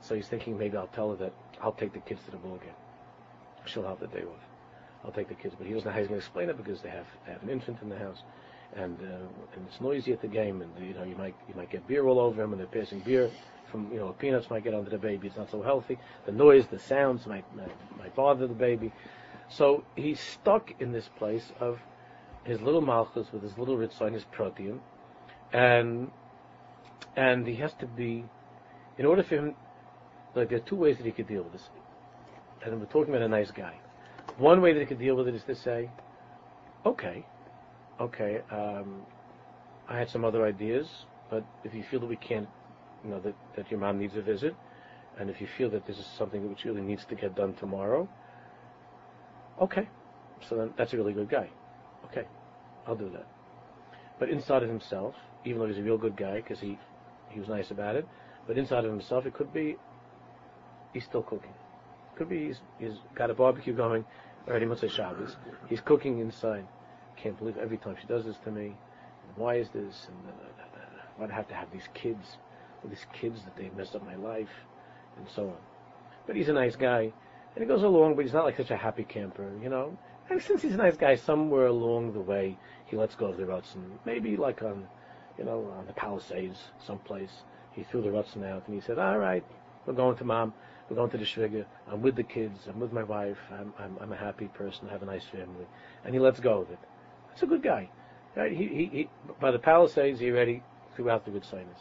[0.00, 2.56] So he's thinking maybe I'll tell her that I'll take the kids to the ball
[2.56, 2.74] game.
[3.66, 4.40] She'll have the day off.
[5.04, 6.80] I'll take the kids, but he doesn't know how he's going to explain it because
[6.80, 8.22] they have they have an infant in the house,
[8.76, 11.70] and uh, and it's noisy at the game, and you know you might you might
[11.70, 13.30] get beer all over him, and they're passing beer
[13.72, 15.26] from you know peanuts might get onto the baby.
[15.26, 15.98] It's not so healthy.
[16.26, 18.92] The noise, the sounds might might, might bother the baby.
[19.48, 21.80] So he's stuck in this place of
[22.44, 24.80] his little malchus with his little ritzain, his protein,
[25.52, 26.10] and
[27.16, 28.24] and he has to be,
[28.98, 29.54] in order for him,
[30.34, 31.68] like there are two ways that he could deal with this.
[32.64, 33.74] And we're talking about a nice guy.
[34.38, 35.90] One way that he could deal with it is to say,
[36.86, 37.26] okay,
[38.00, 39.02] okay, um,
[39.88, 40.88] I had some other ideas,
[41.28, 42.48] but if you feel that we can't,
[43.04, 44.54] you know, that, that your mom needs a visit,
[45.18, 48.08] and if you feel that this is something which really needs to get done tomorrow,
[49.60, 49.88] okay,
[50.48, 51.48] so then that's a really good guy.
[52.06, 52.26] Okay,
[52.86, 53.26] I'll do that.
[54.18, 56.78] But inside of himself, even though he's a real good guy, because he,
[57.30, 58.06] he was nice about it,
[58.46, 59.76] but inside of himself, it could be
[60.92, 61.52] he's still cooking.
[62.16, 64.04] Could be he's, he's got a barbecue going
[64.48, 65.36] already Motzei Shabbos.
[65.68, 66.66] He's cooking inside.
[67.16, 68.74] Can't believe every time she does this to me.
[69.36, 70.08] Why is this?
[70.08, 70.34] And
[71.16, 72.36] why do I have to have these kids?
[72.82, 74.50] All these kids that they messed up my life,
[75.16, 75.56] and so on.
[76.26, 77.12] But he's a nice guy,
[77.54, 78.16] and he goes along.
[78.16, 79.96] But he's not like such a happy camper, you know.
[80.30, 83.44] And since he's a nice guy, somewhere along the way, he lets go of the
[83.44, 83.98] Rutzen.
[84.06, 84.86] Maybe like on,
[85.38, 87.42] you know, on the Palisades, someplace.
[87.72, 89.44] He threw the Rutzen out, and he said, "All right,
[89.86, 90.52] we're going to mom.
[90.88, 91.64] We're going to the shviga.
[91.90, 92.66] I'm with the kids.
[92.68, 93.38] I'm with my wife.
[93.50, 94.88] I'm, I'm, I'm a happy person.
[94.88, 95.66] I have a nice family.
[96.04, 96.78] And he lets go of it.
[97.28, 97.88] That's a good guy.
[98.36, 98.52] Right?
[98.52, 99.08] He, he, he,
[99.40, 100.62] by the Palisades, he already
[100.94, 101.78] threw out the good sinus.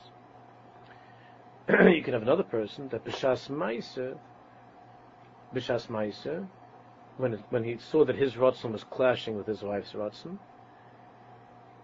[1.69, 4.17] you can have another person that Bishas Maisa,
[5.53, 6.47] Bishas Maisa,
[7.17, 10.37] when, when he saw that his Ratzon was clashing with his wife's Ratzon,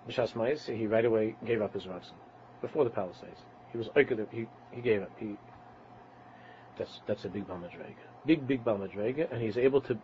[0.07, 2.15] Bishas Maisa, he right away gave up his Ratzon
[2.61, 3.41] before the Palisades.
[3.71, 3.89] He was
[4.31, 5.11] he, he gave up.
[5.19, 5.35] He,
[6.77, 9.97] that's that's a big balmadrega, big big balmadrega, and he's able to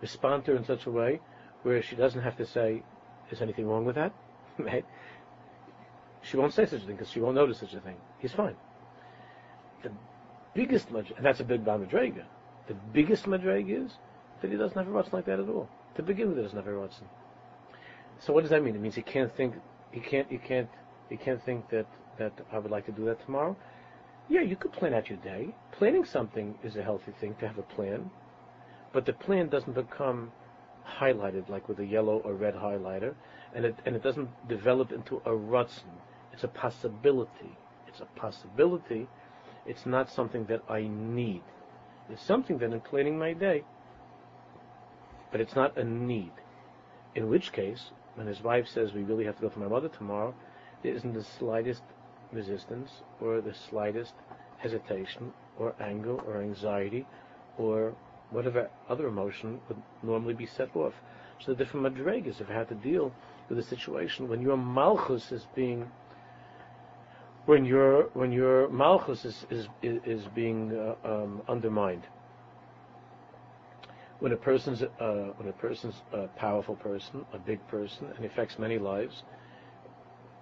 [0.00, 1.20] respond to her in such a way
[1.62, 2.82] where she doesn't have to say,
[3.30, 4.12] "Is anything wrong with that?"
[4.58, 4.84] right?
[6.22, 7.96] She won't say such a thing because she won't notice such a thing.
[8.20, 8.56] He's fine.
[9.82, 9.90] The
[10.54, 12.24] biggest madrega, and that's a big balmadrega.
[12.66, 13.92] The biggest madrega is
[14.42, 15.68] that he doesn't have a Ratzon like that at all.
[15.96, 17.04] To begin with, he doesn't have a Ratzon.
[18.20, 18.74] So what does that mean?
[18.74, 19.54] It means he can't think.
[19.92, 20.28] He can't.
[20.28, 20.68] He can't.
[21.08, 21.86] He can't think that
[22.18, 23.56] that I would like to do that tomorrow.
[24.28, 25.54] Yeah, you could plan out your day.
[25.72, 28.10] Planning something is a healthy thing to have a plan,
[28.92, 30.32] but the plan doesn't become
[30.86, 33.14] highlighted like with a yellow or red highlighter,
[33.54, 35.94] and it and it doesn't develop into a rutzen.
[36.32, 37.56] It's a possibility.
[37.86, 39.08] It's a possibility.
[39.68, 41.42] It's not something that I need.
[42.08, 43.64] It's something that I'm planning my day,
[45.30, 46.32] but it's not a need.
[47.14, 49.90] In which case, when his wife says we really have to go to my mother
[49.90, 50.34] tomorrow,
[50.82, 51.82] there isn't the slightest
[52.32, 54.14] resistance or the slightest
[54.56, 57.06] hesitation or anger or anxiety
[57.58, 57.94] or
[58.30, 60.94] whatever other emotion would normally be set off.
[61.40, 63.12] So the different madregas have had to deal
[63.50, 65.90] with a situation when your malchus is being
[67.48, 72.02] when your when your malchus is is is being uh, um, undermined.
[74.20, 78.58] When a person's uh, when a person's a powerful person, a big person, and affects
[78.58, 79.22] many lives,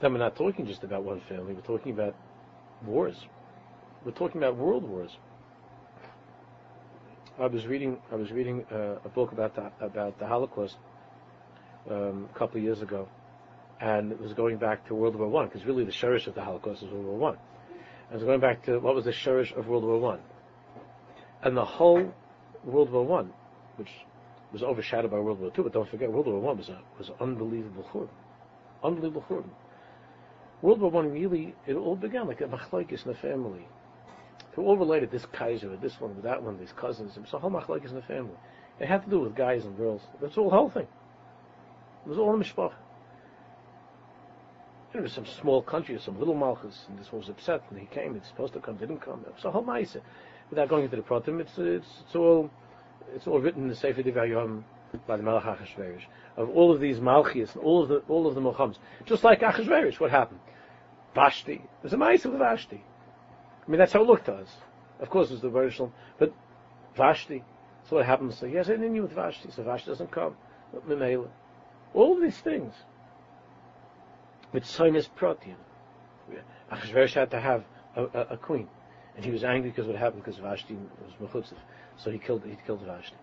[0.01, 2.17] then we're not talking just about one family, we're talking about
[2.85, 3.15] wars.
[4.05, 5.13] We're talking about world wars.
[7.39, 10.75] I was reading I was reading uh, a book about the about the Holocaust
[11.89, 13.09] um, a couple of years ago,
[13.81, 16.43] and it was going back to World War One because really the shurish of the
[16.43, 17.37] Holocaust is World War One.
[18.11, 20.21] I was going back to what was the shurish of World War One,
[21.43, 22.13] and the whole
[22.65, 23.33] World War One,
[23.77, 23.91] which
[24.53, 27.11] was overshadowed by World War Two, but don't forget World War One was a was
[27.21, 28.09] unbelievable churban,
[28.83, 29.51] unbelievable churban.
[30.63, 33.67] World War One really it all began like a machlokes in the family
[34.55, 37.15] who all related this Kaiser with this one, with that one, these cousins.
[37.15, 38.35] It was a whole machlokes in the family.
[38.81, 40.01] It had to do with guys and girls.
[40.21, 40.87] That's all the whole thing.
[42.07, 42.73] It was all mishpach.
[44.97, 48.17] It was some small country, some little malchus, and this was upset, and he came,
[48.17, 49.21] It's supposed to come, didn't come.
[49.25, 50.03] So was a whole.
[50.51, 52.51] Without going into the pratim, it's, it's, it's all,
[53.15, 54.63] it's all written in the Sefer Divrayim
[55.07, 56.03] by the Melech Achashverosh.
[56.37, 58.79] Of all of these malchias, and all of the, all of the Mohammeds.
[59.05, 60.41] Just like Achashverosh, what happened?
[61.15, 61.63] Vashti.
[61.83, 62.83] There's a ma'isa with Vashti.
[63.67, 64.49] I mean, that's how it looked to us.
[65.01, 66.33] Of course, it was the version, but
[66.97, 67.43] Vashti.
[67.89, 68.39] So what happens?
[68.39, 69.51] So yes, I didn't with Vashti.
[69.51, 70.37] So Vashti doesn't come.
[71.93, 72.75] All of these things.
[74.57, 75.57] With Sinus Protein.
[76.73, 77.63] Achashverosh had to have
[77.95, 78.67] a, a, a, queen,
[79.15, 81.59] and he was angry because what happened because Vashti was mechutzev,
[81.99, 83.17] so he killed he killed Vashti.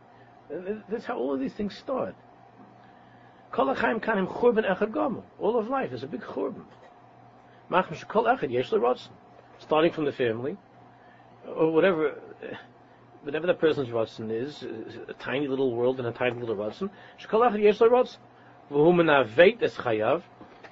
[0.54, 2.13] Uh, that's how all of these things start.
[3.58, 3.67] All
[5.58, 6.65] of life is a big churban.
[9.58, 10.56] Starting from the family,
[11.48, 12.56] or whatever, uh,
[13.24, 14.67] whatever the person's rotzen is, uh,
[15.08, 16.91] a tiny little world and a tiny little rotzen.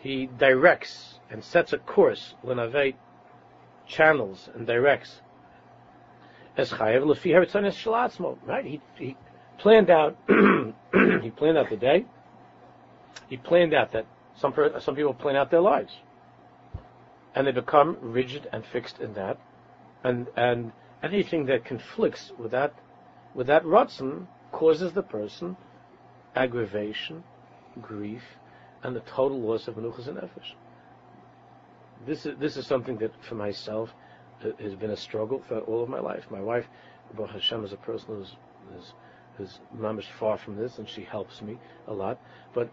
[0.02, 2.96] He directs and sets a course, lenaveit,
[3.88, 5.22] channels and directs.
[6.58, 8.66] As chayav lefi Right?
[8.66, 9.18] He, he
[9.58, 10.18] planned out.
[10.28, 12.06] he planned out the day.
[13.30, 15.94] He planned out that some some people plan out their lives
[17.34, 19.38] and they become rigid and fixed in that,
[20.04, 22.74] and and anything that conflicts with that
[23.34, 25.56] with that rotzen causes the person
[26.36, 27.24] aggravation,
[27.82, 28.24] grief,
[28.84, 30.54] and the total loss of menuchas and nefesh.
[32.06, 33.94] This is this is something that for myself
[34.44, 36.26] uh, has been a struggle for all of my life.
[36.32, 36.66] My wife,
[37.16, 38.36] Baruch Hashem, is a person who's
[38.74, 38.94] who's,
[39.38, 42.20] who's mamish far from this, and she helps me a lot.
[42.54, 42.70] But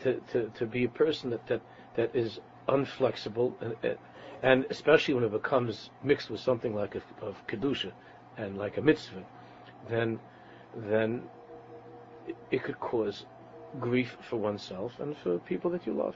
[0.00, 1.60] to, to, to be a person that, that,
[1.96, 3.96] that is unflexible, and,
[4.42, 7.92] and especially when it becomes mixed with something like a, of kedusha
[8.36, 9.24] and like a mitzvah,
[9.88, 10.18] then
[10.76, 11.22] then
[12.50, 13.24] it could cause
[13.80, 16.14] grief for oneself and for people that you love.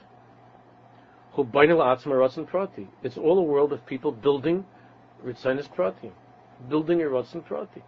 [3.03, 4.65] It's all a world of people building
[5.25, 6.11] ritzanis prati,
[6.69, 7.83] building a ratzon prati.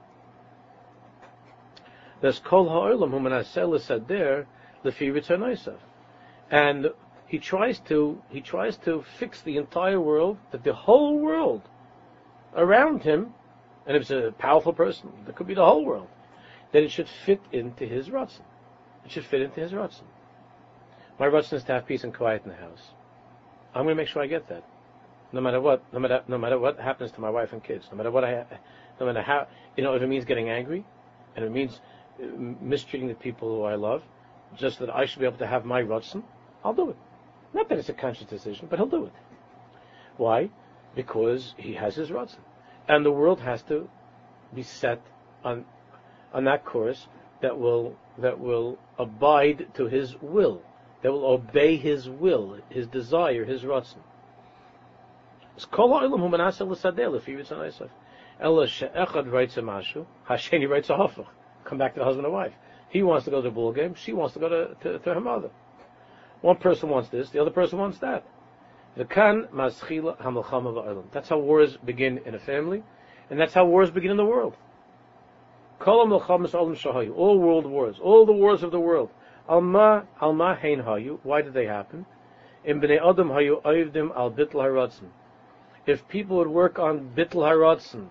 [2.22, 4.46] There's kol ha'olam hu menaseh l'sader
[4.86, 5.78] lefi ritzonaisav.
[6.50, 6.94] And
[7.28, 11.64] he tries to he tries to fix the entire world, that the whole world
[12.56, 13.34] around him,
[13.86, 16.08] and if it's a powerful person, that could be the whole world,
[16.72, 18.44] that it should fit into his ratzon.
[19.06, 20.04] It should fit into his ratzon.
[21.20, 22.82] My ratzon is to have peace and quiet in the house.
[23.76, 24.64] I'm going to make sure I get that,
[25.32, 27.98] no matter what, no matter no matter what happens to my wife and kids, no
[27.98, 28.46] matter what I,
[29.00, 30.86] no matter how, you know, if it means getting angry,
[31.36, 31.80] and it means
[32.22, 32.26] uh,
[32.62, 34.04] mistreating the people who I love,
[34.56, 36.24] just that I should be able to have my ratzon,
[36.64, 36.98] I'll do it.
[37.54, 39.14] Not that it's a conscious decision, but he'll do it.
[40.18, 40.50] Why?
[40.96, 42.40] Because he has his ratzon.
[42.88, 43.90] And the world has to
[44.54, 45.02] be set
[45.44, 45.66] on
[46.34, 47.08] on that course
[47.44, 50.64] that will that will abide to his will,
[51.04, 54.00] that will obey his will, his desire, his ratzon.
[58.40, 61.28] Ella she'echad writes a mashu, Hasheni writes a hafach.
[61.66, 62.54] Come back to the husband and wife.
[62.90, 63.94] He wants to go to the ball game.
[63.96, 65.50] She wants to go to, to, to her mother.
[66.42, 68.26] One person wants this, the other person wants that.
[68.96, 69.14] That's
[71.30, 72.84] how wars begin in a family,
[73.30, 74.56] and that's how wars begin in the world.
[75.80, 79.10] All world wars, all the wars of the world.
[79.48, 81.20] Alma, alma hein hayu.
[81.24, 82.06] Why did they happen?
[82.64, 85.10] In bnei adam hayu al bitl.
[85.86, 88.08] If people would work on bitl haratzin,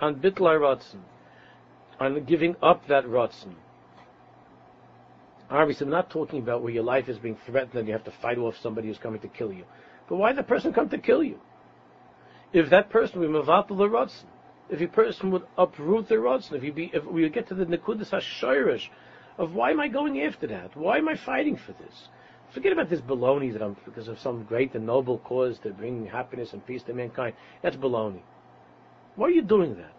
[0.00, 1.00] on bitl haratzin,
[1.98, 3.54] on giving up that ratzin,
[5.50, 8.10] Obviously, I'm not talking about where your life is being threatened and you have to
[8.10, 9.64] fight off somebody who's coming to kill you.
[10.08, 11.38] But why the person come to kill you?
[12.52, 14.26] If that person would mavatal the rotzen,
[14.70, 18.10] if a person would uproot their rotzen, if be, if we get to the nekudas
[18.10, 18.88] hashayrish
[19.38, 20.76] of why am I going after that?
[20.76, 22.08] Why am I fighting for this?
[22.52, 26.06] Forget about this baloney that I'm because of some great and noble cause to bring
[26.06, 27.34] happiness and peace to mankind.
[27.62, 28.22] That's baloney.
[29.16, 29.94] Why are you doing that?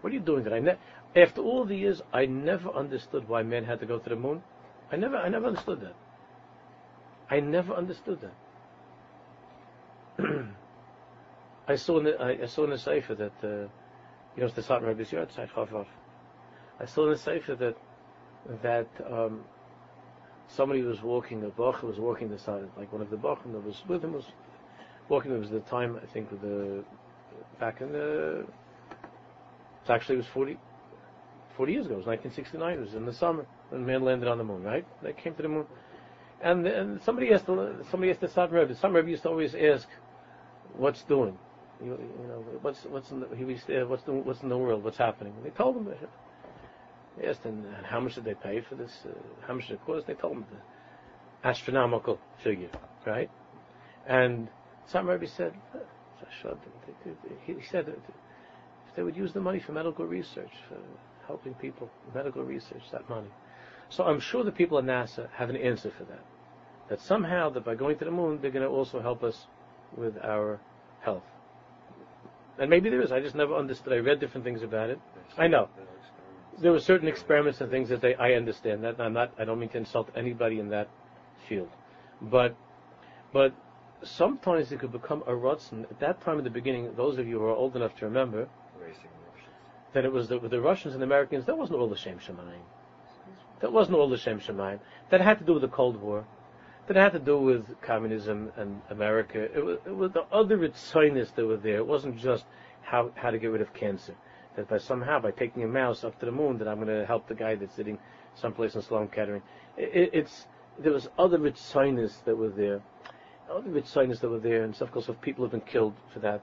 [0.00, 0.52] What are you doing that?
[0.52, 0.78] I ne-
[1.16, 4.42] after all the years, I never understood why men had to go to the moon.
[4.92, 5.94] I never, I never understood that.
[7.30, 8.20] I never understood
[10.18, 10.24] that.
[11.66, 13.68] I saw in the, I, I saw in the Sefer that uh,
[14.36, 15.28] You know, the Satmar Rebbe's yard.
[15.36, 17.76] I saw in the Sefer that,
[18.62, 19.44] that, um,
[20.48, 23.64] somebody was walking, a Bach was walking the side, like one of the Bachim that
[23.64, 24.24] was with him was
[25.08, 26.84] walking, it was the time, I think, the,
[27.58, 30.56] back in the, it actually was 40,
[31.56, 34.38] 40 years ago, it was 1969, it was in the summer, when man landed on
[34.38, 34.86] the moon, right?
[35.02, 35.66] They came to the moon.
[36.42, 39.54] And, and somebody asked somebody asked the Satmar Rebbe, the Satmar Rebbe used to always
[39.54, 39.88] ask,
[40.76, 41.38] what's doing?
[41.82, 44.84] You, you know, what's, what's in the, he to, what's, the, what's in the world,
[44.84, 45.34] what's happening?
[45.42, 45.92] They told him,
[47.18, 48.92] they asked him, how much did they pay for this?
[49.04, 49.10] Uh,
[49.46, 50.06] how much did it cost?
[50.06, 52.70] They told him the astronomical figure,
[53.06, 53.30] right?
[54.06, 54.48] And
[54.86, 55.54] some Rebbe said,
[57.44, 57.98] he said that
[58.88, 60.78] if they would use the money for medical research, for
[61.26, 63.30] helping people, medical research, that money.
[63.88, 66.24] So I'm sure the people at NASA have an answer for that.
[66.88, 69.46] That somehow, that by going to the moon, they're going to also help us
[69.96, 70.60] with our
[71.00, 71.22] health.
[72.58, 73.12] And maybe there is.
[73.12, 73.92] I just never understood.
[73.92, 75.00] I read different things about it.
[75.36, 75.68] I know
[76.60, 78.14] there were certain experiments and things that they.
[78.14, 79.00] I understand that.
[79.00, 79.32] I'm not.
[79.38, 80.88] I don't mean to insult anybody in that
[81.48, 81.68] field,
[82.20, 82.54] but
[83.32, 83.54] but
[84.02, 85.84] sometimes it could become a rutzen.
[85.84, 88.48] At that time in the beginning, those of you who are old enough to remember,
[89.92, 91.46] that it was the, the Russians and the Americans.
[91.46, 92.60] That wasn't all the Shem Shemaim.
[93.60, 94.78] That wasn't all the Shem Shemaim.
[95.10, 96.24] That had to do with the Cold War.
[96.86, 99.42] That had to do with communism and America.
[99.42, 101.76] It was, it was the other Ritzinus that were there.
[101.76, 102.44] It wasn't just
[102.82, 104.14] how how to get rid of cancer
[104.56, 107.06] that by somehow by taking a mouse up to the moon that I'm going to
[107.06, 107.98] help the guy that's sitting
[108.34, 109.42] someplace in Sloan Kettering.
[109.76, 110.46] It, it's
[110.78, 112.80] there was other scientists that were there,
[113.50, 116.42] other scientists that were there, and of course, people have been killed for that.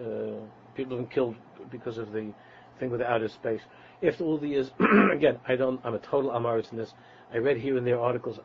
[0.00, 0.40] Uh,
[0.74, 1.36] people have been killed
[1.70, 2.32] because of the
[2.78, 3.62] thing with the outer space.
[4.06, 4.70] After all the years,
[5.12, 5.80] again, I don't.
[5.84, 6.94] I'm a total amaritz in this.
[7.32, 8.38] I read here and there articles.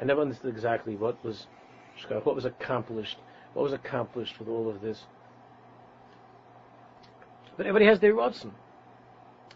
[0.00, 1.46] I never understood exactly what was
[2.08, 3.16] what was accomplished.
[3.54, 5.04] What was accomplished with all of this.
[7.56, 8.52] But everybody has their Ratzon.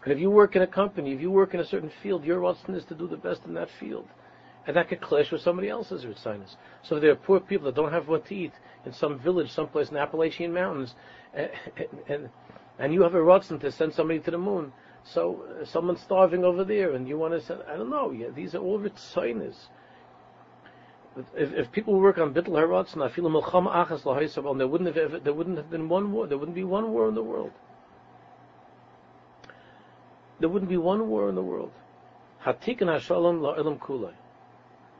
[0.03, 2.39] And if you work in a company, if you work in a certain field, your
[2.39, 4.07] Ratzon is to do the best in that field.
[4.65, 6.55] And that could clash with somebody else's Ritzinus.
[6.83, 8.53] So there are poor people that don't have what to eat
[8.85, 10.95] in some village, someplace in the Appalachian Mountains,
[11.33, 11.49] and,
[12.07, 12.29] and,
[12.79, 14.71] and you have a Ratzon to send somebody to the moon,
[15.03, 18.29] so uh, someone's starving over there, and you want to send, I don't know, yeah,
[18.35, 19.55] these are all Ritzinus.
[21.35, 25.23] If, if people work on Bittel Haratzon, I feel a Milchama Achas there wouldn't have
[25.23, 27.51] there wouldn't have been one war, there wouldn't be one war in the world
[30.41, 31.71] there wouldn't be one war in the world.
[32.43, 34.13] Hatikan hashalom la'ilam kulay.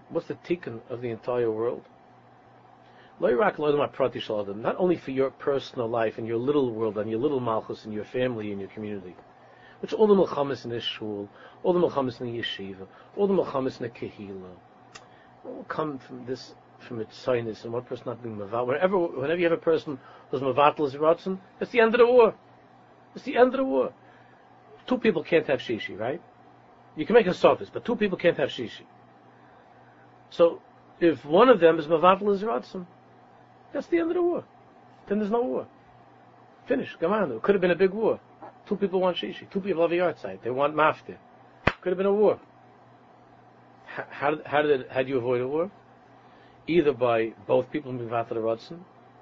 [0.09, 1.83] What's the tikkun of the entire world?
[3.19, 7.93] Not only for your personal life and your little world and your little malchus and
[7.93, 9.15] your family and your community,
[9.79, 11.27] which all the milchamas in the shul,
[11.63, 12.87] all the milchamas in the yeshiva,
[13.17, 14.57] all the milchamas in the kehila, all
[15.67, 18.67] come from this, from its sinus and one person not being mavat.
[18.67, 22.07] Whenever, whenever you have a person who's mavatal is rotzen, it's the end of the
[22.07, 22.33] war.
[23.15, 23.93] It's the end of the war
[24.87, 26.21] two people can't have shishi, right?
[26.95, 28.85] You can make a sophist, but two people can't have shishi.
[30.29, 30.61] So,
[30.99, 32.85] if one of them is mavatal izratzim,
[33.73, 34.43] that's the end of the war.
[35.07, 35.67] Then there's no war.
[36.67, 36.95] Finish.
[37.01, 37.31] On.
[37.31, 38.19] It could have been a big war.
[38.67, 39.49] Two people want shishi.
[39.49, 40.15] Two people have a yard.
[40.43, 41.17] They want maftir.
[41.81, 42.39] Could have been a war.
[43.95, 45.71] How, how, did how do you avoid a war?
[46.67, 48.79] Either by both people being the izratzim,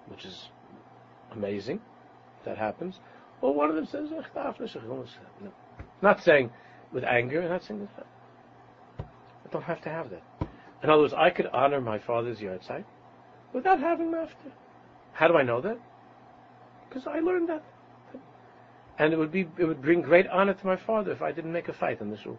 [0.07, 0.49] which is
[1.32, 1.80] amazing.
[2.45, 2.99] That happens.
[3.41, 4.09] Well, one of them says,
[6.01, 6.51] not saying
[6.93, 7.89] with anger, not saying this.
[8.99, 10.24] I don't have to have that.
[10.84, 12.86] In other words, I could honor my father's yahrzeit
[13.53, 14.51] without having mafta.
[15.13, 15.78] How do I know that?
[16.88, 17.63] Because I learned that.
[18.97, 21.53] And it would be, it would bring great honor to my father if I didn't
[21.53, 22.38] make a fight in this room.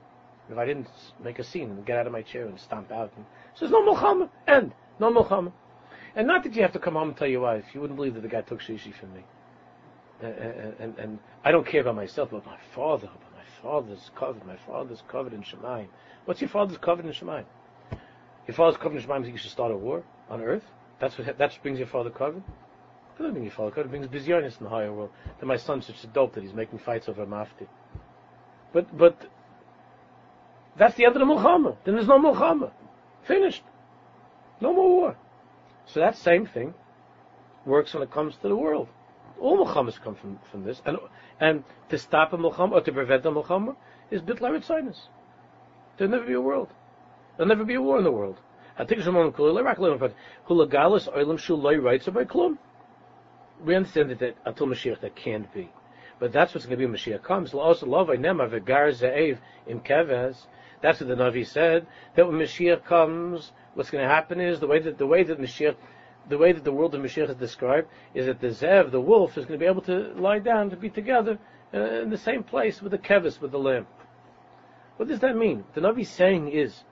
[0.51, 0.89] If I didn't
[1.23, 3.13] make a scene and get out of my chair and stomp out.
[3.17, 3.25] And
[3.55, 4.73] says, no Muhammad, end.
[4.99, 5.53] No Muhammad.
[6.17, 8.15] And not that you have to come home and tell your wife, you wouldn't believe
[8.15, 9.25] that the guy took shishi from me
[10.23, 14.45] and, and, and, I don't care about myself, but my father, but my father's kavod,
[14.47, 15.89] my father's kavod in Shemaim.
[16.25, 17.45] What's your father's kavod in Shemaim?
[18.47, 20.65] Your father's kavod in Shemaim, so you should start a war on earth?
[21.01, 22.43] That's what, that brings your father kavod?
[23.17, 25.11] Doesn't bring your father kavod, it brings bizarreness in the higher world.
[25.39, 27.67] That my son's such a dope that he's making fights over Mafti.
[28.73, 29.27] But, but,
[30.77, 31.77] that's the end of the Muhammad.
[31.85, 32.71] Then there's no Muhammad.
[33.27, 33.63] Finished.
[34.61, 35.17] No more war.
[35.87, 36.75] So that same thing
[37.67, 38.89] works when it comes to the world.
[39.41, 40.99] All milchamas come from, from this, and
[41.41, 43.75] and to stop a milchama or to prevent a milchama
[44.11, 45.09] is bitlarit sinus.
[45.97, 46.69] There'll never be a world.
[47.37, 48.39] There'll never be a war in the world.
[48.79, 48.87] We
[53.77, 55.71] understand that, that until Mashiach that can't be.
[56.21, 57.55] But that's what's going to be when Mashiach comes.
[57.55, 60.37] Also, love im kevez.
[60.83, 61.87] That's what the Navi said.
[62.15, 65.41] That when Mashiach comes, what's going to happen is the way that the way that
[65.41, 65.77] Mashiach
[66.29, 69.39] the way that the world of Mashiach is described is that the Zev, the wolf,
[69.39, 71.39] is going to be able to lie down to be together
[71.73, 73.87] uh, in the same place with the kevis, with the lamb.
[74.99, 75.65] What does that mean?
[75.75, 76.85] The Navi saying is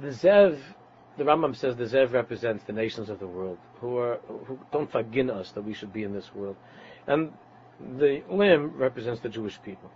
[0.00, 0.58] the Zev,
[1.18, 4.90] the Rambam says the Zev represents the nations of the world who are who don't
[4.90, 6.56] forgive us that we should be in this world,
[7.06, 7.32] and
[7.98, 9.90] the lamb represents the Jewish people.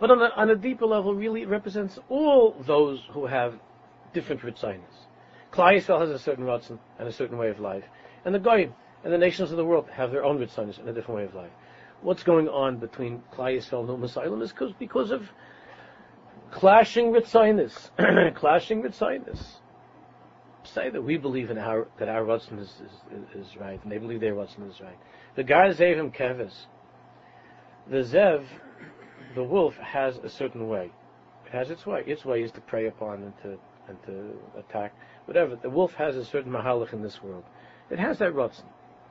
[0.00, 3.54] But on a, on a deeper level, really it represents all those who have
[4.12, 5.06] different ritzainas.
[5.52, 7.84] Klal Yisrael has a certain ratzon and a certain way of life,
[8.24, 10.92] and the Goyim and the nations of the world have their own ritzainas and a
[10.92, 11.50] different way of life.
[12.00, 15.28] What's going on between Klal Yisrael and Umm is because of
[16.52, 19.56] clashing ritzainas, clashing ritzainas.
[20.74, 23.98] Say that we believe in our that our ratzon is, is, is, right, and they
[23.98, 24.98] believe their ratzon is right.
[25.34, 26.66] The Gar Zevim Keves,
[27.90, 28.44] the Zev
[29.34, 30.90] the wolf has a certain way.
[31.46, 32.02] It has its way.
[32.06, 33.58] Its way is to prey upon and to
[33.88, 34.94] and to attack.
[35.24, 35.56] Whatever.
[35.56, 37.44] The wolf has a certain mahalach in this world.
[37.90, 38.64] It has that rotzen.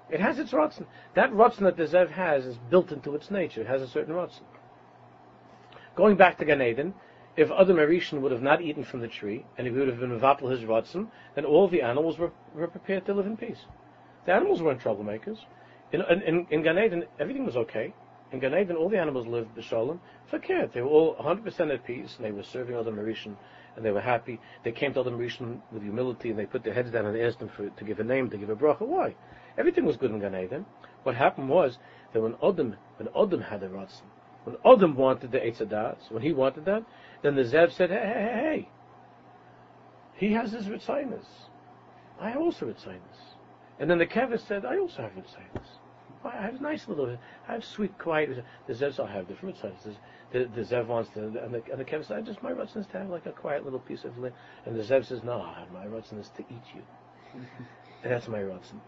[0.09, 0.85] It has its rotzen.
[1.15, 3.61] That rotzen that the zev has is built into its nature.
[3.61, 4.43] It has a certain rotzen.
[5.95, 6.93] Going back to Gan Eden,
[7.37, 9.99] if Adam Arishan would have not eaten from the tree, and if he would have
[9.99, 13.65] been mevapel his rotzen, then all the animals were, were prepared to live in peace.
[14.25, 15.37] The animals weren't troublemakers.
[15.93, 17.93] In, in, in Gan Eden, everything was okay.
[18.31, 19.99] In Gan Eden, all the animals lived b'shalom.
[20.31, 23.37] Fakir, they were all 100% at peace, and they were serving Adam Marishan,
[23.75, 24.39] and they were happy.
[24.63, 27.23] They came to Adam Marishan with humility, and they put their heads down and they
[27.23, 28.81] asked him for, to give a name, to give a bracha.
[28.81, 29.15] Why?
[29.57, 30.65] Everything was good in Gan Eden.
[31.03, 31.77] What happened was
[32.13, 34.01] that when Adam, when Adam had a ratzon,
[34.43, 36.83] when Adam wanted the Eitzadas, when he wanted that,
[37.21, 38.69] then the Zev said, hey, hey, hey, hey.
[40.15, 41.25] he has his Ritzinus.
[42.19, 43.35] I have also Ritzinus.
[43.79, 45.67] And then the Kevis said, I also have Ritzinus.
[46.23, 48.43] I have a nice little, I have sweet, quiet.
[48.67, 49.95] The Zevs I have different sizes.
[50.31, 52.77] The, the Zev wants to, and the, and the Kev says, I just my Ratzin
[52.77, 54.33] is to have like a quiet little piece of land.
[54.65, 55.39] And the Zev says, No,
[55.73, 56.81] my Ratzin is to eat you.
[57.33, 57.45] and
[58.11, 58.79] that's my Ratzin.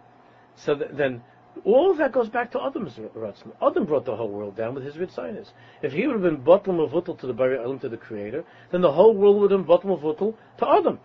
[0.55, 1.23] So th- then,
[1.66, 3.52] all of that goes back to Adam's Ratzin.
[3.62, 5.52] Adam brought the whole world down with his Ritzinus.
[5.82, 8.82] If he would have been Batal Mavutal to the Bari Elam, to the Creator, then
[8.82, 11.00] the whole world would have been Batal Mavutal to Adam.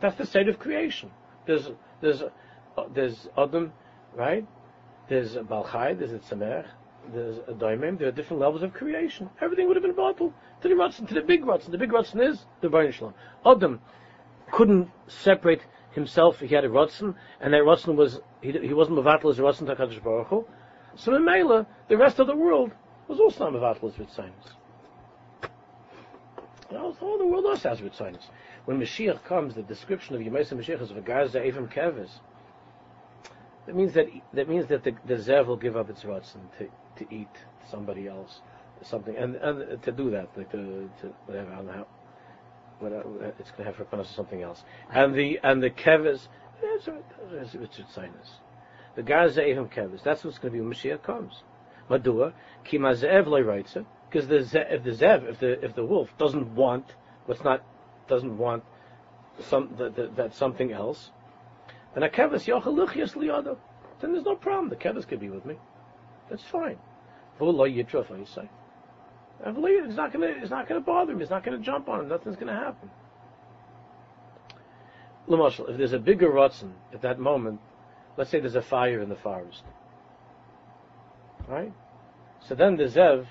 [0.00, 1.10] That's the state of creation.
[1.46, 1.68] There's,
[2.00, 3.72] there's, uh, there's Adam,
[4.14, 4.46] right?
[5.08, 6.66] There's Balchai, there's Tzemech,
[7.12, 9.28] there's a Daimim, there are different levels of creation.
[9.40, 10.32] Everything would have been bottled
[10.62, 11.70] to the Ratzin, to the big Ratzin.
[11.70, 13.14] The big Ratzin is the Baruch Shalom.
[13.44, 13.80] Adam
[14.52, 19.30] couldn't separate himself, he had a Ratzin, and that Ratzin was, he, he wasn't Mavatal
[19.30, 20.46] as a Ratzin Takadosh Baruch Hu.
[20.96, 22.72] So in Mela, the rest of the world
[23.08, 24.54] was also not Mavatal as Ritzinus.
[27.00, 28.24] All the world also has Ritzinus.
[28.64, 32.10] When Mashiach comes, the description of Yemesa Mashiach is of a Gaza Evim Keves.
[33.66, 36.68] That means that that means that the, the zev will give up its ratzon to,
[36.96, 37.28] to eat
[37.70, 38.40] somebody else,
[38.82, 41.86] something, and, and to do that, like to, to whatever, I don't know how,
[42.82, 44.64] Uh, uh, it's going to have for or something else.
[44.90, 46.28] And the and the kevis,
[46.62, 48.38] it's, it's sinus.
[48.94, 50.02] The even kevis.
[50.02, 51.42] That's what's going to be when Mashiach comes.
[51.90, 52.32] Madua
[52.64, 53.42] ki mazev loy
[54.08, 56.94] because the zev, if the zev, if the if the wolf doesn't want
[57.26, 57.62] what's not
[58.08, 58.64] doesn't want
[59.40, 61.10] some that, that, that something else,
[61.94, 63.56] then a kevis yochaluchias liyado.
[64.00, 64.70] Then there's no problem.
[64.70, 65.56] The kevis could be with me.
[66.28, 66.78] That's fine.
[67.38, 68.10] V'lo yitraf
[69.46, 69.88] you say.
[69.88, 70.26] It's not gonna.
[70.26, 71.20] It's not gonna bother him.
[71.20, 72.08] It's not gonna jump on him.
[72.08, 72.90] Nothing's gonna happen.
[75.28, 77.60] Lamashal, if there's a bigger rotzen at that moment,
[78.16, 79.62] let's say there's a fire in the forest,
[81.48, 81.72] right?
[82.48, 83.26] So then the zev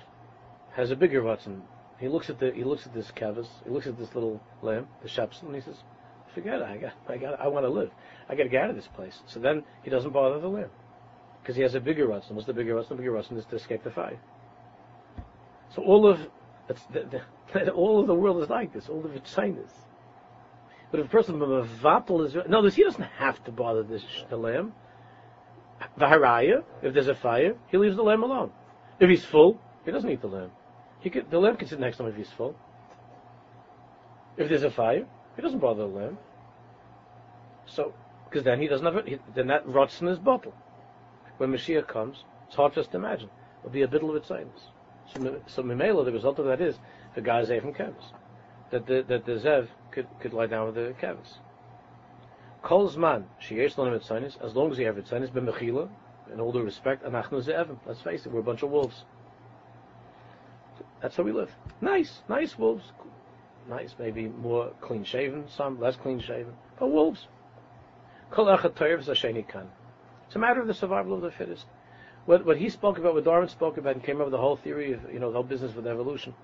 [0.74, 1.60] has a bigger rotzen.
[1.98, 3.48] He looks at the he looks at this kevis.
[3.64, 5.76] He looks at this little lamb, the shepson, and he says,
[6.34, 6.62] "Forget it.
[6.62, 6.92] I got.
[7.08, 7.40] I got.
[7.40, 7.90] I want to live."
[8.28, 9.18] I got to get out of this place.
[9.26, 10.70] So then he doesn't bother the lamb.
[11.42, 12.32] Because he has a bigger ratzon.
[12.32, 12.90] What's the bigger ratzon?
[12.90, 14.20] The bigger ratzon is to escape the fire.
[15.74, 16.20] So all of
[16.92, 18.88] the, the, all of the world is like this.
[18.88, 19.72] All of its sinus.
[20.90, 23.82] But if a person from a vapel is no, this he doesn't have to bother
[23.82, 24.72] this, the lamb.
[25.98, 28.50] Vaharaya, if there's a fire, he leaves the lamb alone.
[28.98, 30.50] If he's full, he doesn't eat the lamb.
[31.00, 32.54] He could, the lamb can sit next to him if he's full.
[34.36, 35.06] If there's a fire,
[35.36, 36.18] he doesn't bother the lamb.
[37.66, 37.94] So
[38.28, 39.20] because then he doesn't have it.
[39.34, 40.54] Then that rots in his bottle.
[41.38, 43.30] When Mashiach comes, it's hard for us to imagine.
[43.60, 44.60] It'll be a bit of its silence.
[45.14, 46.78] So, so Mimela, the result of that is
[47.14, 48.12] the guy Zev from Kevis.
[48.70, 51.38] That the, that the Zev could, could lie down with the Kevis.
[52.62, 55.88] Calls man, sheyesh lonim etzanis, as long as you have etzanis, b'mechila,
[56.32, 57.78] in all due respect, anachnu ze'evim.
[57.86, 59.04] Let's face it, we're a bunch of wolves.
[61.00, 61.50] That's how we live.
[61.80, 62.84] Nice, nice wolves.
[63.68, 67.26] Nice, maybe more clean shaven, some less clean shaven, but wolves.
[68.32, 68.44] It's a
[70.38, 71.66] matter of the survival of the fittest.
[72.26, 74.56] What, what he spoke about, what Darwin spoke about, and came up with the whole
[74.56, 76.34] theory of, you know, the whole business with evolution.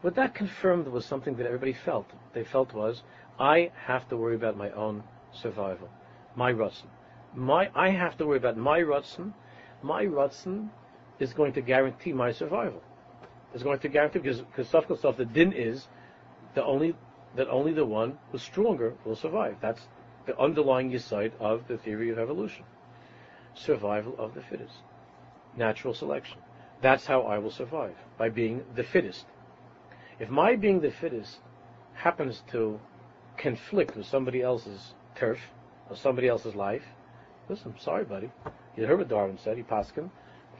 [0.00, 2.06] What that confirmed was something that everybody felt.
[2.34, 3.02] They felt was,
[3.38, 5.02] I have to worry about my own
[5.32, 5.88] survival,
[6.36, 6.86] my rutzen.
[7.34, 9.32] My, I have to worry about my rutzen.
[9.82, 10.68] My rutzen
[11.18, 12.82] is going to guarantee my survival.
[13.54, 15.86] Is going to guarantee because because stuff the din is
[16.54, 16.94] the only
[17.36, 19.56] that only the one who's stronger will survive.
[19.60, 19.86] That's
[20.26, 22.64] the underlying side of the theory of evolution.
[23.54, 24.74] Survival of the fittest.
[25.56, 26.38] Natural selection.
[26.82, 29.26] That's how I will survive, by being the fittest.
[30.18, 31.38] If my being the fittest
[31.94, 32.80] happens to
[33.36, 35.38] conflict with somebody else's turf
[35.88, 36.82] or somebody else's life,
[37.48, 38.30] listen, sorry, buddy.
[38.76, 39.56] You heard what Darwin said.
[39.56, 40.10] He paskin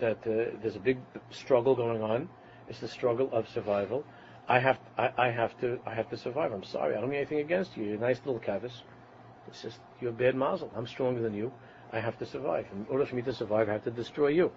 [0.00, 0.98] that uh, there's a big
[1.30, 2.28] struggle going on.
[2.68, 4.04] It's the struggle of survival.
[4.48, 6.52] I have, I, I, have to, I have to survive.
[6.52, 6.94] I'm sorry.
[6.96, 7.84] I don't mean anything against you.
[7.84, 8.82] You're a nice little cavis.
[9.48, 10.70] It's just you're a bad mazel.
[10.76, 11.52] I'm stronger than you.
[11.94, 12.66] I have to survive.
[12.72, 14.50] In order for me to survive, I have to destroy you.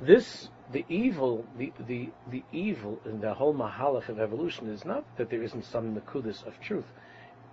[0.00, 5.04] This, the evil, the, the, the evil in the whole mahalach of evolution is not
[5.18, 6.86] that there isn't some nakudis of truth,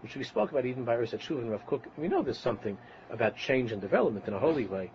[0.01, 1.83] which we spoke about even by Tshuva and Rav Kook.
[1.97, 2.77] We know there's something
[3.09, 4.89] about change and development in a holy way.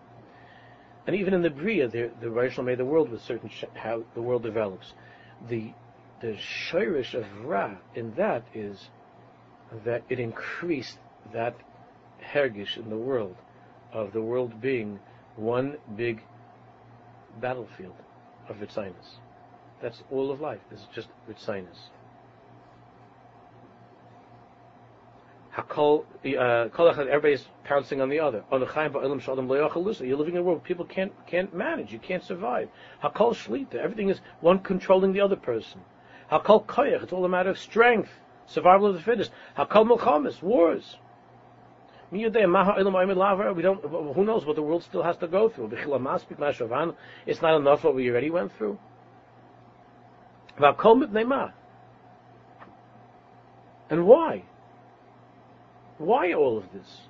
[1.06, 4.04] And even in the Bria, the, the Rosh made the world with certain sh- how
[4.14, 4.94] the world develops.
[5.48, 5.72] The
[6.22, 6.38] the
[6.70, 8.88] shirish of Ra in that is
[9.84, 10.98] that it increased
[11.34, 11.54] that
[12.32, 13.36] hergish in the world
[13.94, 14.98] of the world being
[15.36, 16.22] one big
[17.40, 17.94] battlefield
[18.48, 19.18] of Ritzinus.
[19.80, 20.60] That's all of life.
[20.70, 21.90] This is just Ritzinus.
[25.56, 28.42] Hakol, uh, everybody's pouncing on the other.
[28.50, 31.92] You're living in a world people can't can't manage.
[31.92, 32.68] You can't survive.
[33.02, 33.76] Hakol shlita.
[33.76, 35.80] Everything is one controlling the other person.
[36.32, 37.04] Hakol koyach.
[37.04, 38.10] It's all a matter of strength,
[38.46, 39.30] survival of the fittest.
[39.56, 40.42] Hakol milchamis.
[40.42, 40.96] Wars.
[42.14, 43.84] We don't.
[44.14, 45.72] Who knows what the world still has to go through?
[47.26, 48.78] It's not enough what we already went through.
[53.90, 54.44] And why?
[55.98, 57.08] Why all of this?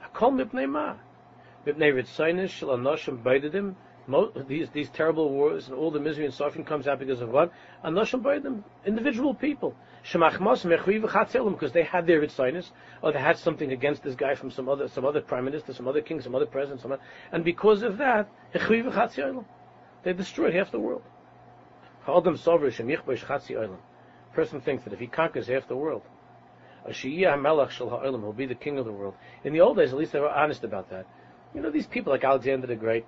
[4.49, 7.51] These these terrible wars and all the misery and suffering comes out because of what?
[7.83, 9.75] Anoshim them, individual people.
[10.03, 14.89] Because they had their ritzainis, or they had something against this guy from some other
[14.89, 17.01] some other prime minister, some other king, some other president, some other,
[17.33, 21.03] and because of that, they destroyed half the world.
[22.03, 23.79] Hold them sovereign.
[24.35, 26.03] Person thinks that if he conquers half the world,
[26.87, 29.15] he'll be the king of the world.
[29.45, 31.07] In the old days, at least they were honest about that.
[31.55, 33.07] You know, these people like Alexander the Great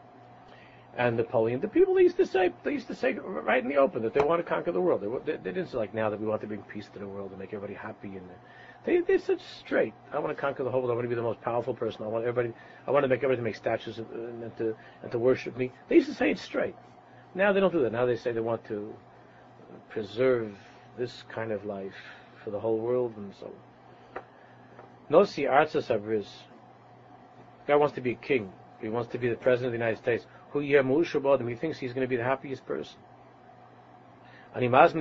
[0.96, 3.76] and Napoleon, the people they used to say, they used to say right in the
[3.76, 5.02] open that they want to conquer the world.
[5.02, 7.06] They, they, they didn't say like now that we want to bring peace to the
[7.06, 8.16] world and make everybody happy.
[8.16, 8.26] And
[8.84, 10.92] they, they said straight, I want to conquer the whole world.
[10.92, 12.04] I want to be the most powerful person.
[12.04, 12.54] I want everybody,
[12.86, 15.70] I want to make everybody make statues and, and to and to worship me.
[15.88, 16.76] They used to say it straight.
[17.34, 17.92] Now they don't do that.
[17.92, 18.94] Now they say they want to
[19.90, 20.54] preserve
[20.96, 21.92] this kind of life
[22.42, 23.52] for the whole world and so
[25.10, 26.26] Nosi Arza Sabris.
[27.68, 28.52] Guy wants to be a king.
[28.80, 30.26] He wants to be the president of the United States.
[30.50, 32.96] Who He thinks he's going to be the happiest person.
[34.54, 34.92] I invite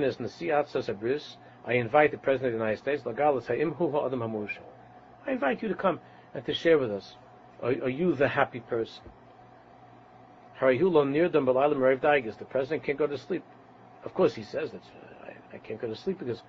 [2.10, 3.02] the president of the United States.
[5.26, 6.00] I invite you to come
[6.34, 7.14] and to share with us.
[7.62, 9.02] Are, are you the happy person?
[10.60, 13.44] The president can't go to sleep.
[14.04, 14.82] Of course, he says that.
[15.24, 16.42] I, I can't go to sleep because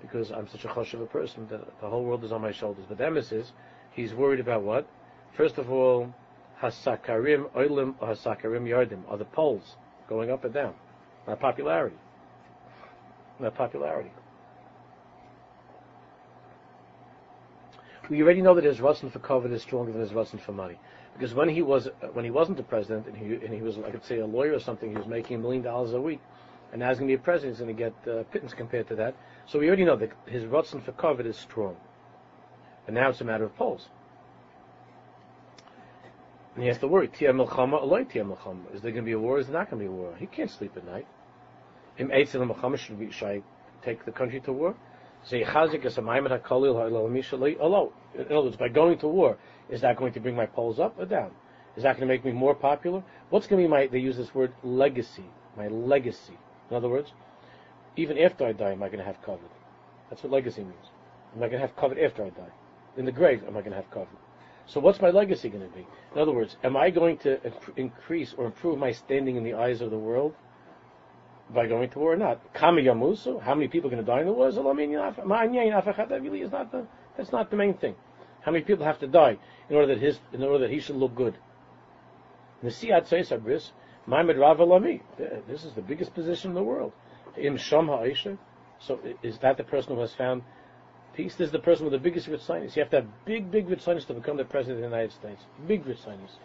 [0.00, 2.52] because I'm such a chosh of a person that the whole world is on my
[2.52, 2.84] shoulders.
[2.88, 3.52] But Emes is,
[3.92, 4.88] he's worried about what?
[5.36, 6.14] First of all,
[6.62, 9.76] hasakarim oilim or hasakarim yardim are the poles
[10.08, 10.74] going up and down.
[11.26, 11.96] Not popularity.
[13.38, 14.10] Not popularity.
[18.08, 20.78] We already know that his rutzin for kavod is stronger than his rutzin for money.
[21.14, 23.90] Because when he was when he wasn't the president and he and he was I
[23.90, 26.20] could say a lawyer or something, he was making a million dollars a week,
[26.72, 28.88] and now he's going to be a president, he's going to get uh, pittance compared
[28.88, 29.14] to that.
[29.46, 31.76] So we already know that his rotzen for kavod is strong.
[32.84, 33.88] But now it's a matter of polls.
[36.60, 38.22] And he has to worry, Tia Milchama, Eloi Tia.
[38.74, 39.38] Is there going to be a war?
[39.38, 40.14] Is there not going to be a war?
[40.18, 41.06] He can't sleep at night.
[41.96, 43.42] Should, should I
[43.82, 44.76] take the country to war?
[45.32, 45.70] In other
[48.42, 49.38] words, by going to war,
[49.70, 51.30] is that going to bring my polls up or down?
[51.78, 53.02] Is that going to make me more popular?
[53.30, 55.24] What's going to be my, they use this word legacy,
[55.56, 56.36] my legacy.
[56.70, 57.10] In other words,
[57.96, 59.48] even after I die, am I going to have kavod?
[60.10, 60.90] That's what legacy means.
[61.34, 62.52] Am I going to have kavod after I die?
[62.98, 64.18] In the grave, am I going to have kavod?
[64.72, 65.84] So what's my legacy going to be?
[66.14, 67.40] In other words, am I going to
[67.76, 70.32] increase or improve my standing in the eyes of the world
[71.52, 72.40] by going to war or not?
[72.52, 72.84] How many
[73.66, 74.46] people are going to die in the war?
[74.48, 77.96] Really is not the, that's not the main thing.
[78.42, 80.94] How many people have to die in order that his, in order that he should
[80.94, 81.36] look good?
[82.62, 82.92] This is
[85.74, 86.92] the biggest position in the world.
[88.78, 90.42] So is that the person who has found
[91.16, 92.76] This is the person with the biggest ritzinus.
[92.76, 95.42] You have to have big, big ritzinus to become the president of the United States.
[95.66, 96.38] Big ritzinus.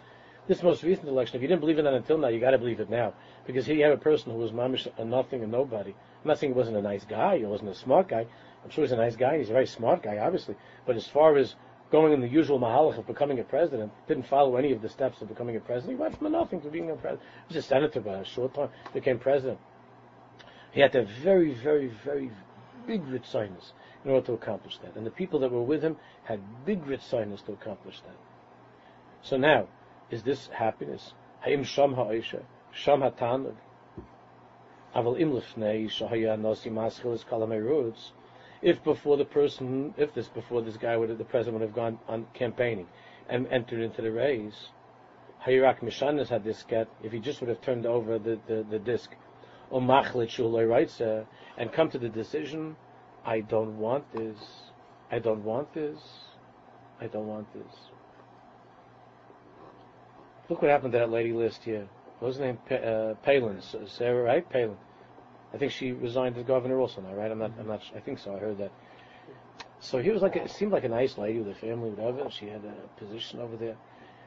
[0.48, 2.58] This most recent election, if you didn't believe in that until now, you got to
[2.58, 3.14] believe it now.
[3.46, 5.90] Because here you have a person who was mamish a nothing and nobody.
[5.90, 8.26] I'm not saying he wasn't a nice guy, he wasn't a smart guy.
[8.62, 10.56] I'm sure he's a nice guy, he's a very smart guy, obviously.
[10.84, 11.54] But as far as
[11.90, 15.20] going in the usual mahalach of becoming a president, didn't follow any of the steps
[15.22, 15.98] of becoming a president.
[15.98, 17.22] He went from a nothing to being a president.
[17.48, 19.58] He was a senator by a short time, became president.
[20.72, 22.30] He had to have very, very, very
[22.86, 23.72] big ritzinus
[24.06, 24.94] in order to accomplish that.
[24.94, 28.16] And the people that were with him had big ritzinus to accomplish that.
[29.20, 29.66] So now,
[30.10, 31.12] is this happiness?
[31.44, 32.42] Hayim sham ha'isha,
[32.72, 33.56] sham ha'tanug.
[34.94, 38.12] Aval im shahaya nosi maschil kalamei roots.
[38.62, 41.74] If before the person, if this before this guy would have, the president would have
[41.74, 42.86] gone on campaigning
[43.28, 44.68] and entered into the race,
[45.44, 48.78] Hayirak Mishanis had this get, if he just would have turned over the, the, the
[48.78, 49.10] disc,
[49.70, 52.76] or Machlit Shulay writes, and come to the decision,
[53.26, 54.38] I don't want this,
[55.10, 55.98] I don't want this,
[57.00, 57.74] I don't want this.
[60.48, 61.88] Look what happened to that lady list here.
[62.20, 62.58] What was her name?
[62.70, 64.48] Uh, Palin, Sarah, right?
[64.48, 64.76] Palin.
[65.52, 67.30] I think she resigned as governor also now, right?
[67.30, 68.34] I'm not, I'm not, I think so.
[68.34, 68.70] I heard that.
[69.80, 72.30] So he was like, it seemed like a nice lady with a family, whatever.
[72.30, 73.76] She had a position over there.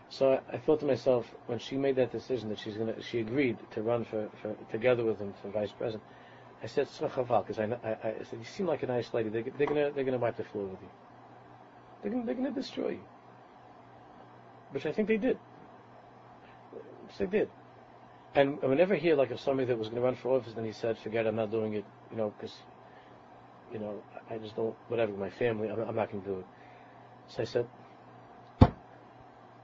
[0.10, 3.20] So I, I thought to myself, when she made that decision that she's gonna, she
[3.20, 6.04] agreed to run for, for together with him for vice president.
[6.62, 9.30] I said, Smachaval, because I, I, I said, you seem like a nice lady.
[9.30, 10.90] They, they're gonna, they're gonna wipe the floor with you.
[12.02, 13.04] They're gonna, they're gonna destroy you.
[14.72, 15.38] Which I think they did.
[17.08, 17.50] Which they did.
[18.36, 20.64] And whenever I hear like of somebody that was going to run for office, then
[20.64, 22.56] he said, "Forget, I'm not doing it," you know, because,
[23.74, 26.46] you know, I just don't, whatever, my family, I'm, I'm not to do it.
[27.28, 27.68] So I said,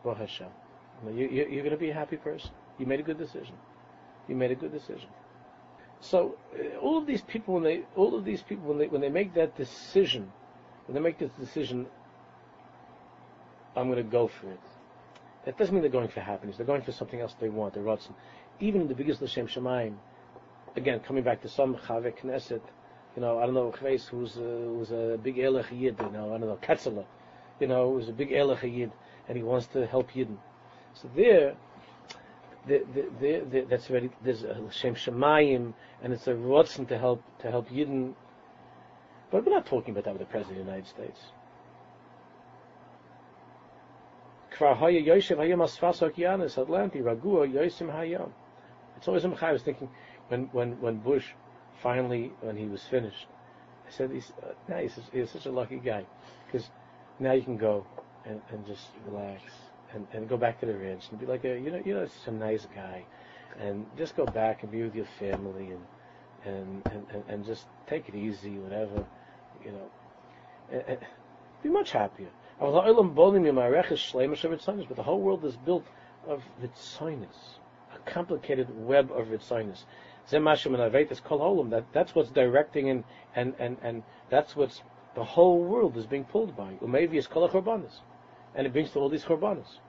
[0.03, 0.47] "Well, Hashem,
[1.05, 2.49] you, you, you're going to be a happy person.
[2.79, 3.55] You made a good decision.
[4.27, 5.09] You made a good decision."
[6.01, 9.01] So uh, all of these people, when they, all of these people, when they, when
[9.01, 10.31] they make that decision,
[10.87, 11.87] when they make this decision,
[13.75, 14.59] I'm going to go for it.
[15.45, 16.57] That doesn't mean they're going for happiness.
[16.57, 17.73] They're going for something else they want.
[17.73, 18.13] They're rotzen
[18.59, 19.95] even in the biggest L'Shem Shemaim,
[20.75, 22.61] again, coming back to some Chave Knesset,
[23.15, 26.33] you know, I don't know, Chveis, who's, uh, who's a big Elech Yid, you know,
[26.33, 27.05] I don't know, Katzela,
[27.59, 28.91] you know, who's a big Elech Yid,
[29.27, 30.37] and he wants to help Yidden.
[30.93, 31.55] So there,
[32.67, 37.23] the, the, the, that's very, there's a L'Shem Shemayim, and it's a Rotzen to help,
[37.39, 38.13] to help Yidden.
[39.31, 41.19] But we're not talking about that with the President of the United States.
[48.97, 49.89] It's always I was thinking
[50.29, 51.25] when, when, when Bush
[51.81, 53.27] finally, when he was finished,
[53.87, 56.05] I said, he's, uh, now he's, he's such a lucky guy
[56.45, 56.69] because
[57.19, 57.85] now you can go
[58.25, 59.43] and, and just relax
[59.95, 62.05] and, and go back to the ranch and be like, a, you know, you know,
[62.05, 63.03] such a nice guy,
[63.59, 65.81] and just go back and be with your family and
[66.45, 69.03] and and, and, just take it easy, whatever,
[69.65, 69.89] you know,
[70.71, 70.99] and, and
[71.63, 72.29] be much happier.
[72.59, 72.81] But the
[75.03, 75.85] whole world is built
[76.27, 77.57] of vitzinus
[77.95, 79.83] a complicated web of Ritzinus.
[81.69, 83.03] That that's what's directing and
[83.35, 84.81] and and and that's what's
[85.15, 86.73] the whole world is being pulled by.
[86.79, 86.95] Kol
[88.55, 89.79] and it brings to all these korbanos.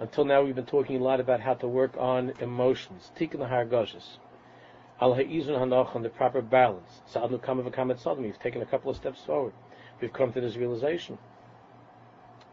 [0.00, 4.16] Until now, we've been talking a lot about how to work on emotions, tikkun hargoshes,
[4.98, 7.02] al ha'izun hanoch on the proper balance.
[7.12, 8.16] Kama.
[8.18, 9.52] We've taken a couple of steps forward.
[10.00, 11.18] We've come to this realization.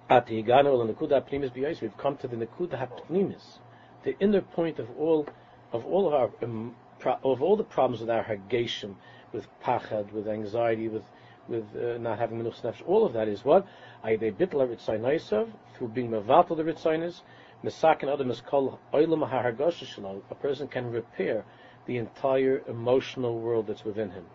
[0.09, 3.59] At We've come to the Nekuda Hapnimis,
[4.03, 5.26] the inner point of all
[5.71, 6.76] of all of our um,
[7.23, 8.95] of all the problems with our Hageshim,
[9.32, 11.03] with Pachad, with anxiety, with
[11.48, 12.82] with uh, not having Menuch Nefesh.
[12.88, 13.68] All of that is what
[14.04, 17.22] Aydei Bitla Ritzainaisav through being Mevatel the Ritzainis.
[17.64, 21.46] Mesakin Adam is called Oilam Hargosha A person can repair
[21.86, 24.26] the entire emotional world that's within him.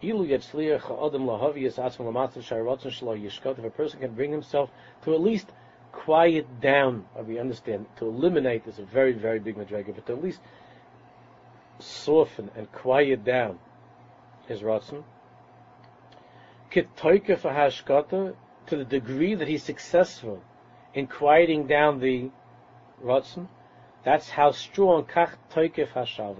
[0.00, 0.14] If
[3.64, 4.70] a person can bring himself
[5.04, 5.52] to at least
[5.92, 10.22] quiet down, we understand, to eliminate is a very, very big madrega, but to at
[10.22, 10.40] least
[11.78, 13.58] soften and quiet down
[14.46, 14.62] his
[16.74, 18.34] ratzon.
[18.66, 20.42] To the degree that he's successful
[20.94, 22.30] in quieting down the
[23.02, 23.48] ratzon,
[24.04, 25.36] that's how strong kach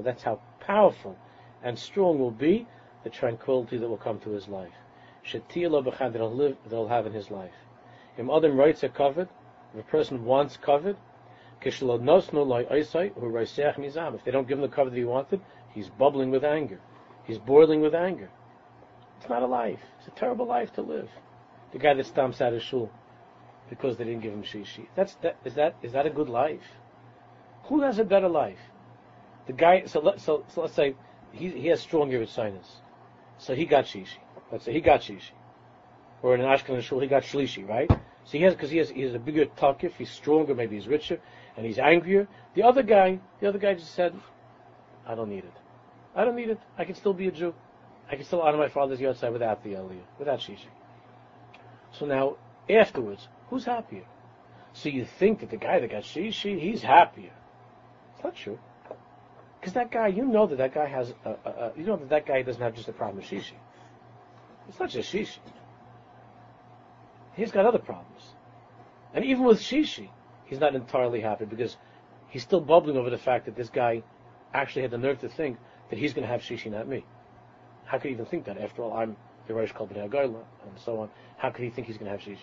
[0.04, 1.16] That's how powerful
[1.62, 2.66] and strong will be
[3.04, 4.72] the tranquility that will come to his life.
[5.24, 7.54] Shetila b'chan that he'll live, that he'll have in his life.
[8.18, 9.28] Im adam rights are kavod.
[9.74, 10.96] If a person wants kavod,
[11.64, 11.80] if
[14.24, 15.40] they don't give him the kavod that he wanted,
[15.72, 16.80] he's bubbling with anger.
[17.24, 18.30] He's boiling with anger.
[19.22, 19.78] It's not a life.
[20.00, 21.08] It's a terrible life to live.
[21.72, 22.90] The guy that stomps out his shul
[23.70, 24.88] because they didn't give him shishi.
[24.96, 25.36] That's that.
[25.44, 26.66] Is that is that a good life?
[27.64, 28.58] Who has a better life?
[29.46, 29.84] the guy.
[29.86, 30.94] So let so, so let's say
[31.32, 32.76] he he has strong sinus,
[33.38, 34.18] so he got shishi.
[34.50, 35.32] Let's say he got shishi,
[36.22, 37.90] or in an Ashkelon shul he got shlishi, right?
[38.24, 40.88] So he has because he has he has a bigger takif, he's stronger, maybe he's
[40.88, 41.20] richer,
[41.56, 42.28] and he's angrier.
[42.54, 44.14] The other guy, the other guy just said,
[45.06, 45.54] I don't need it.
[46.14, 46.58] I don't need it.
[46.76, 47.54] I can still be a Jew.
[48.12, 50.68] I can still honor my father's yahrzeit without the aliyah, without shishi.
[51.92, 52.36] So now
[52.68, 54.04] afterwards, who's happier?
[54.74, 57.32] So you think that the guy that got shishi, he's happier.
[58.14, 58.58] It's not true.
[59.58, 62.10] Because that guy, you know that that guy has, a, a, a, you know that
[62.10, 63.54] that guy doesn't have just a problem with shishi.
[64.68, 65.38] It's not just shishi.
[67.34, 68.34] He's got other problems.
[69.14, 70.10] And even with shishi,
[70.44, 71.78] he's not entirely happy because
[72.28, 74.02] he's still bubbling over the fact that this guy
[74.52, 75.56] actually had the nerve to think
[75.88, 77.06] that he's going to have shishi, not me.
[77.92, 78.56] How could he even think that?
[78.56, 81.10] After all, I'm the Rosh Kol B'nai and so on.
[81.36, 82.38] How could he think he's going to have shishi?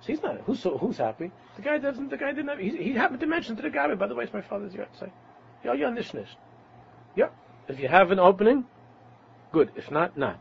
[0.00, 0.40] So he's not.
[0.42, 1.32] Who's who's happy?
[1.56, 2.08] The guy doesn't.
[2.08, 2.46] The guy didn't.
[2.46, 3.92] Have, he, he happened to mention to the guy.
[3.96, 5.10] By the way, it's my father's yahrzeit.
[5.64, 6.28] Yeah, yeah, nishnish.
[7.16, 7.30] Yeah.
[7.66, 8.64] If you have an opening,
[9.50, 9.72] good.
[9.74, 10.38] If not, not.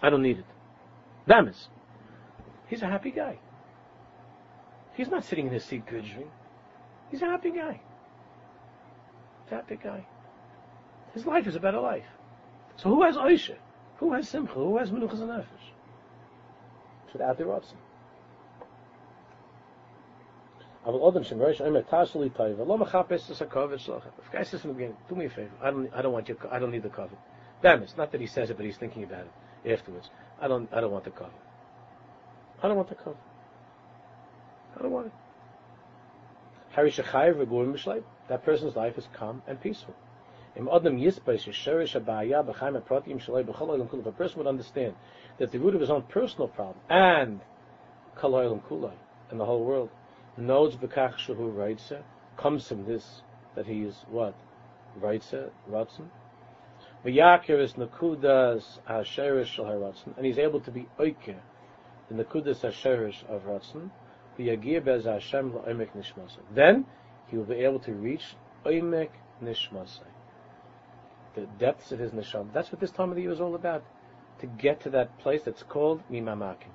[0.00, 0.46] I don't need it.
[1.28, 1.68] Damas.
[2.68, 3.38] He's a happy guy.
[4.94, 6.30] He's not sitting in his seat grudging.
[7.10, 7.82] He's a happy guy.
[9.44, 10.06] He's a happy guy.
[11.12, 12.06] His life is a better life.
[12.76, 13.56] So who has Oisha?
[13.98, 14.54] Who has Simcha?
[14.54, 15.44] Who has Menuchas and Nefesh?
[17.10, 17.66] Should add their order
[20.84, 22.64] Aber Odom Shem Rosh Omer Tashli Toiv.
[22.64, 24.06] Lo mechapes es a covet shlocha.
[24.18, 25.50] If guy says from the beginning, do me a favor.
[25.60, 27.16] I don't, I don't want your, I don't need the kavod.
[27.62, 29.26] Damn it's not that he says it, but he's thinking about
[29.64, 30.10] it afterwards.
[30.40, 31.30] I don't, I don't want the kavod.
[32.62, 33.16] I don't want the kavod.
[34.78, 35.12] I don't want it.
[38.28, 39.94] That person's life is calm and peaceful.
[40.58, 40.80] If a
[44.12, 44.94] person would understand
[45.38, 47.40] that the root of his own personal problem and
[48.22, 49.90] and the whole world
[50.38, 52.02] knows b'kach shehu raitze,
[52.38, 53.20] comes from this,
[53.54, 54.34] that he is what?
[54.98, 56.08] Raitze, ratzon.
[57.04, 61.40] V'yakir is nakudas hasherish shel and he's able to be oiker,
[62.08, 63.90] the nakudas hasherish of ratzon,
[64.38, 66.38] v'yagir bez Hashem la'omek nishmasa.
[66.54, 66.86] Then,
[67.26, 69.10] he will be able to reach oimek
[69.42, 70.04] nishmasa.
[71.36, 72.52] The depths of his nisham.
[72.52, 73.84] That's what this time of the year is all about.
[74.40, 76.72] To get to that place that's called mimamakim.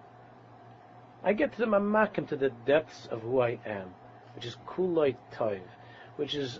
[1.24, 3.93] I get to the mamakim, to the depths of who I am,
[4.36, 5.62] which is toiv,
[6.16, 6.59] which is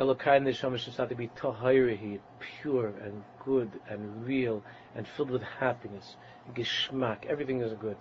[0.00, 4.62] Elokai Neshama should to be tahirahi, pure and good and real
[4.94, 6.16] and filled with happiness,
[6.54, 7.96] geschmack, everything is good.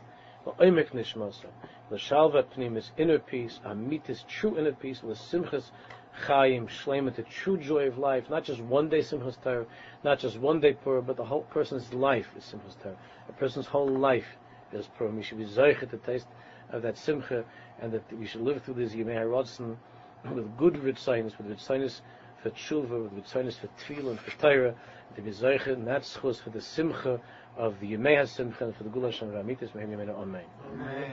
[0.45, 1.47] Oimek Nishmasa,
[1.89, 5.71] L'shalva Pnimis, inner peace, Amitis, true inner peace, L'simchas
[6.25, 9.65] Chaim, Shlema, the true joy of life, not just one day Simchas Torah,
[10.03, 12.97] not just one day Purim, but the whole person's life is Simchas Torah.
[13.29, 14.25] A person's whole life
[14.71, 15.15] is Purim.
[15.15, 16.27] We should be zeicha to taste
[16.71, 17.45] of that simcha,
[17.79, 19.77] and that we should live through this Yemei HaRotzen
[20.33, 22.01] with good ritzinus, with ritzinus
[22.41, 24.75] for tshuva, with ritzinus for tefillah and for Torah,
[25.15, 27.21] to be zeicha, and that's for the simcha
[27.55, 30.09] of the Yemei HaSimcha and for the Gulash and Ramitis, Amen.
[30.09, 31.11] Amen.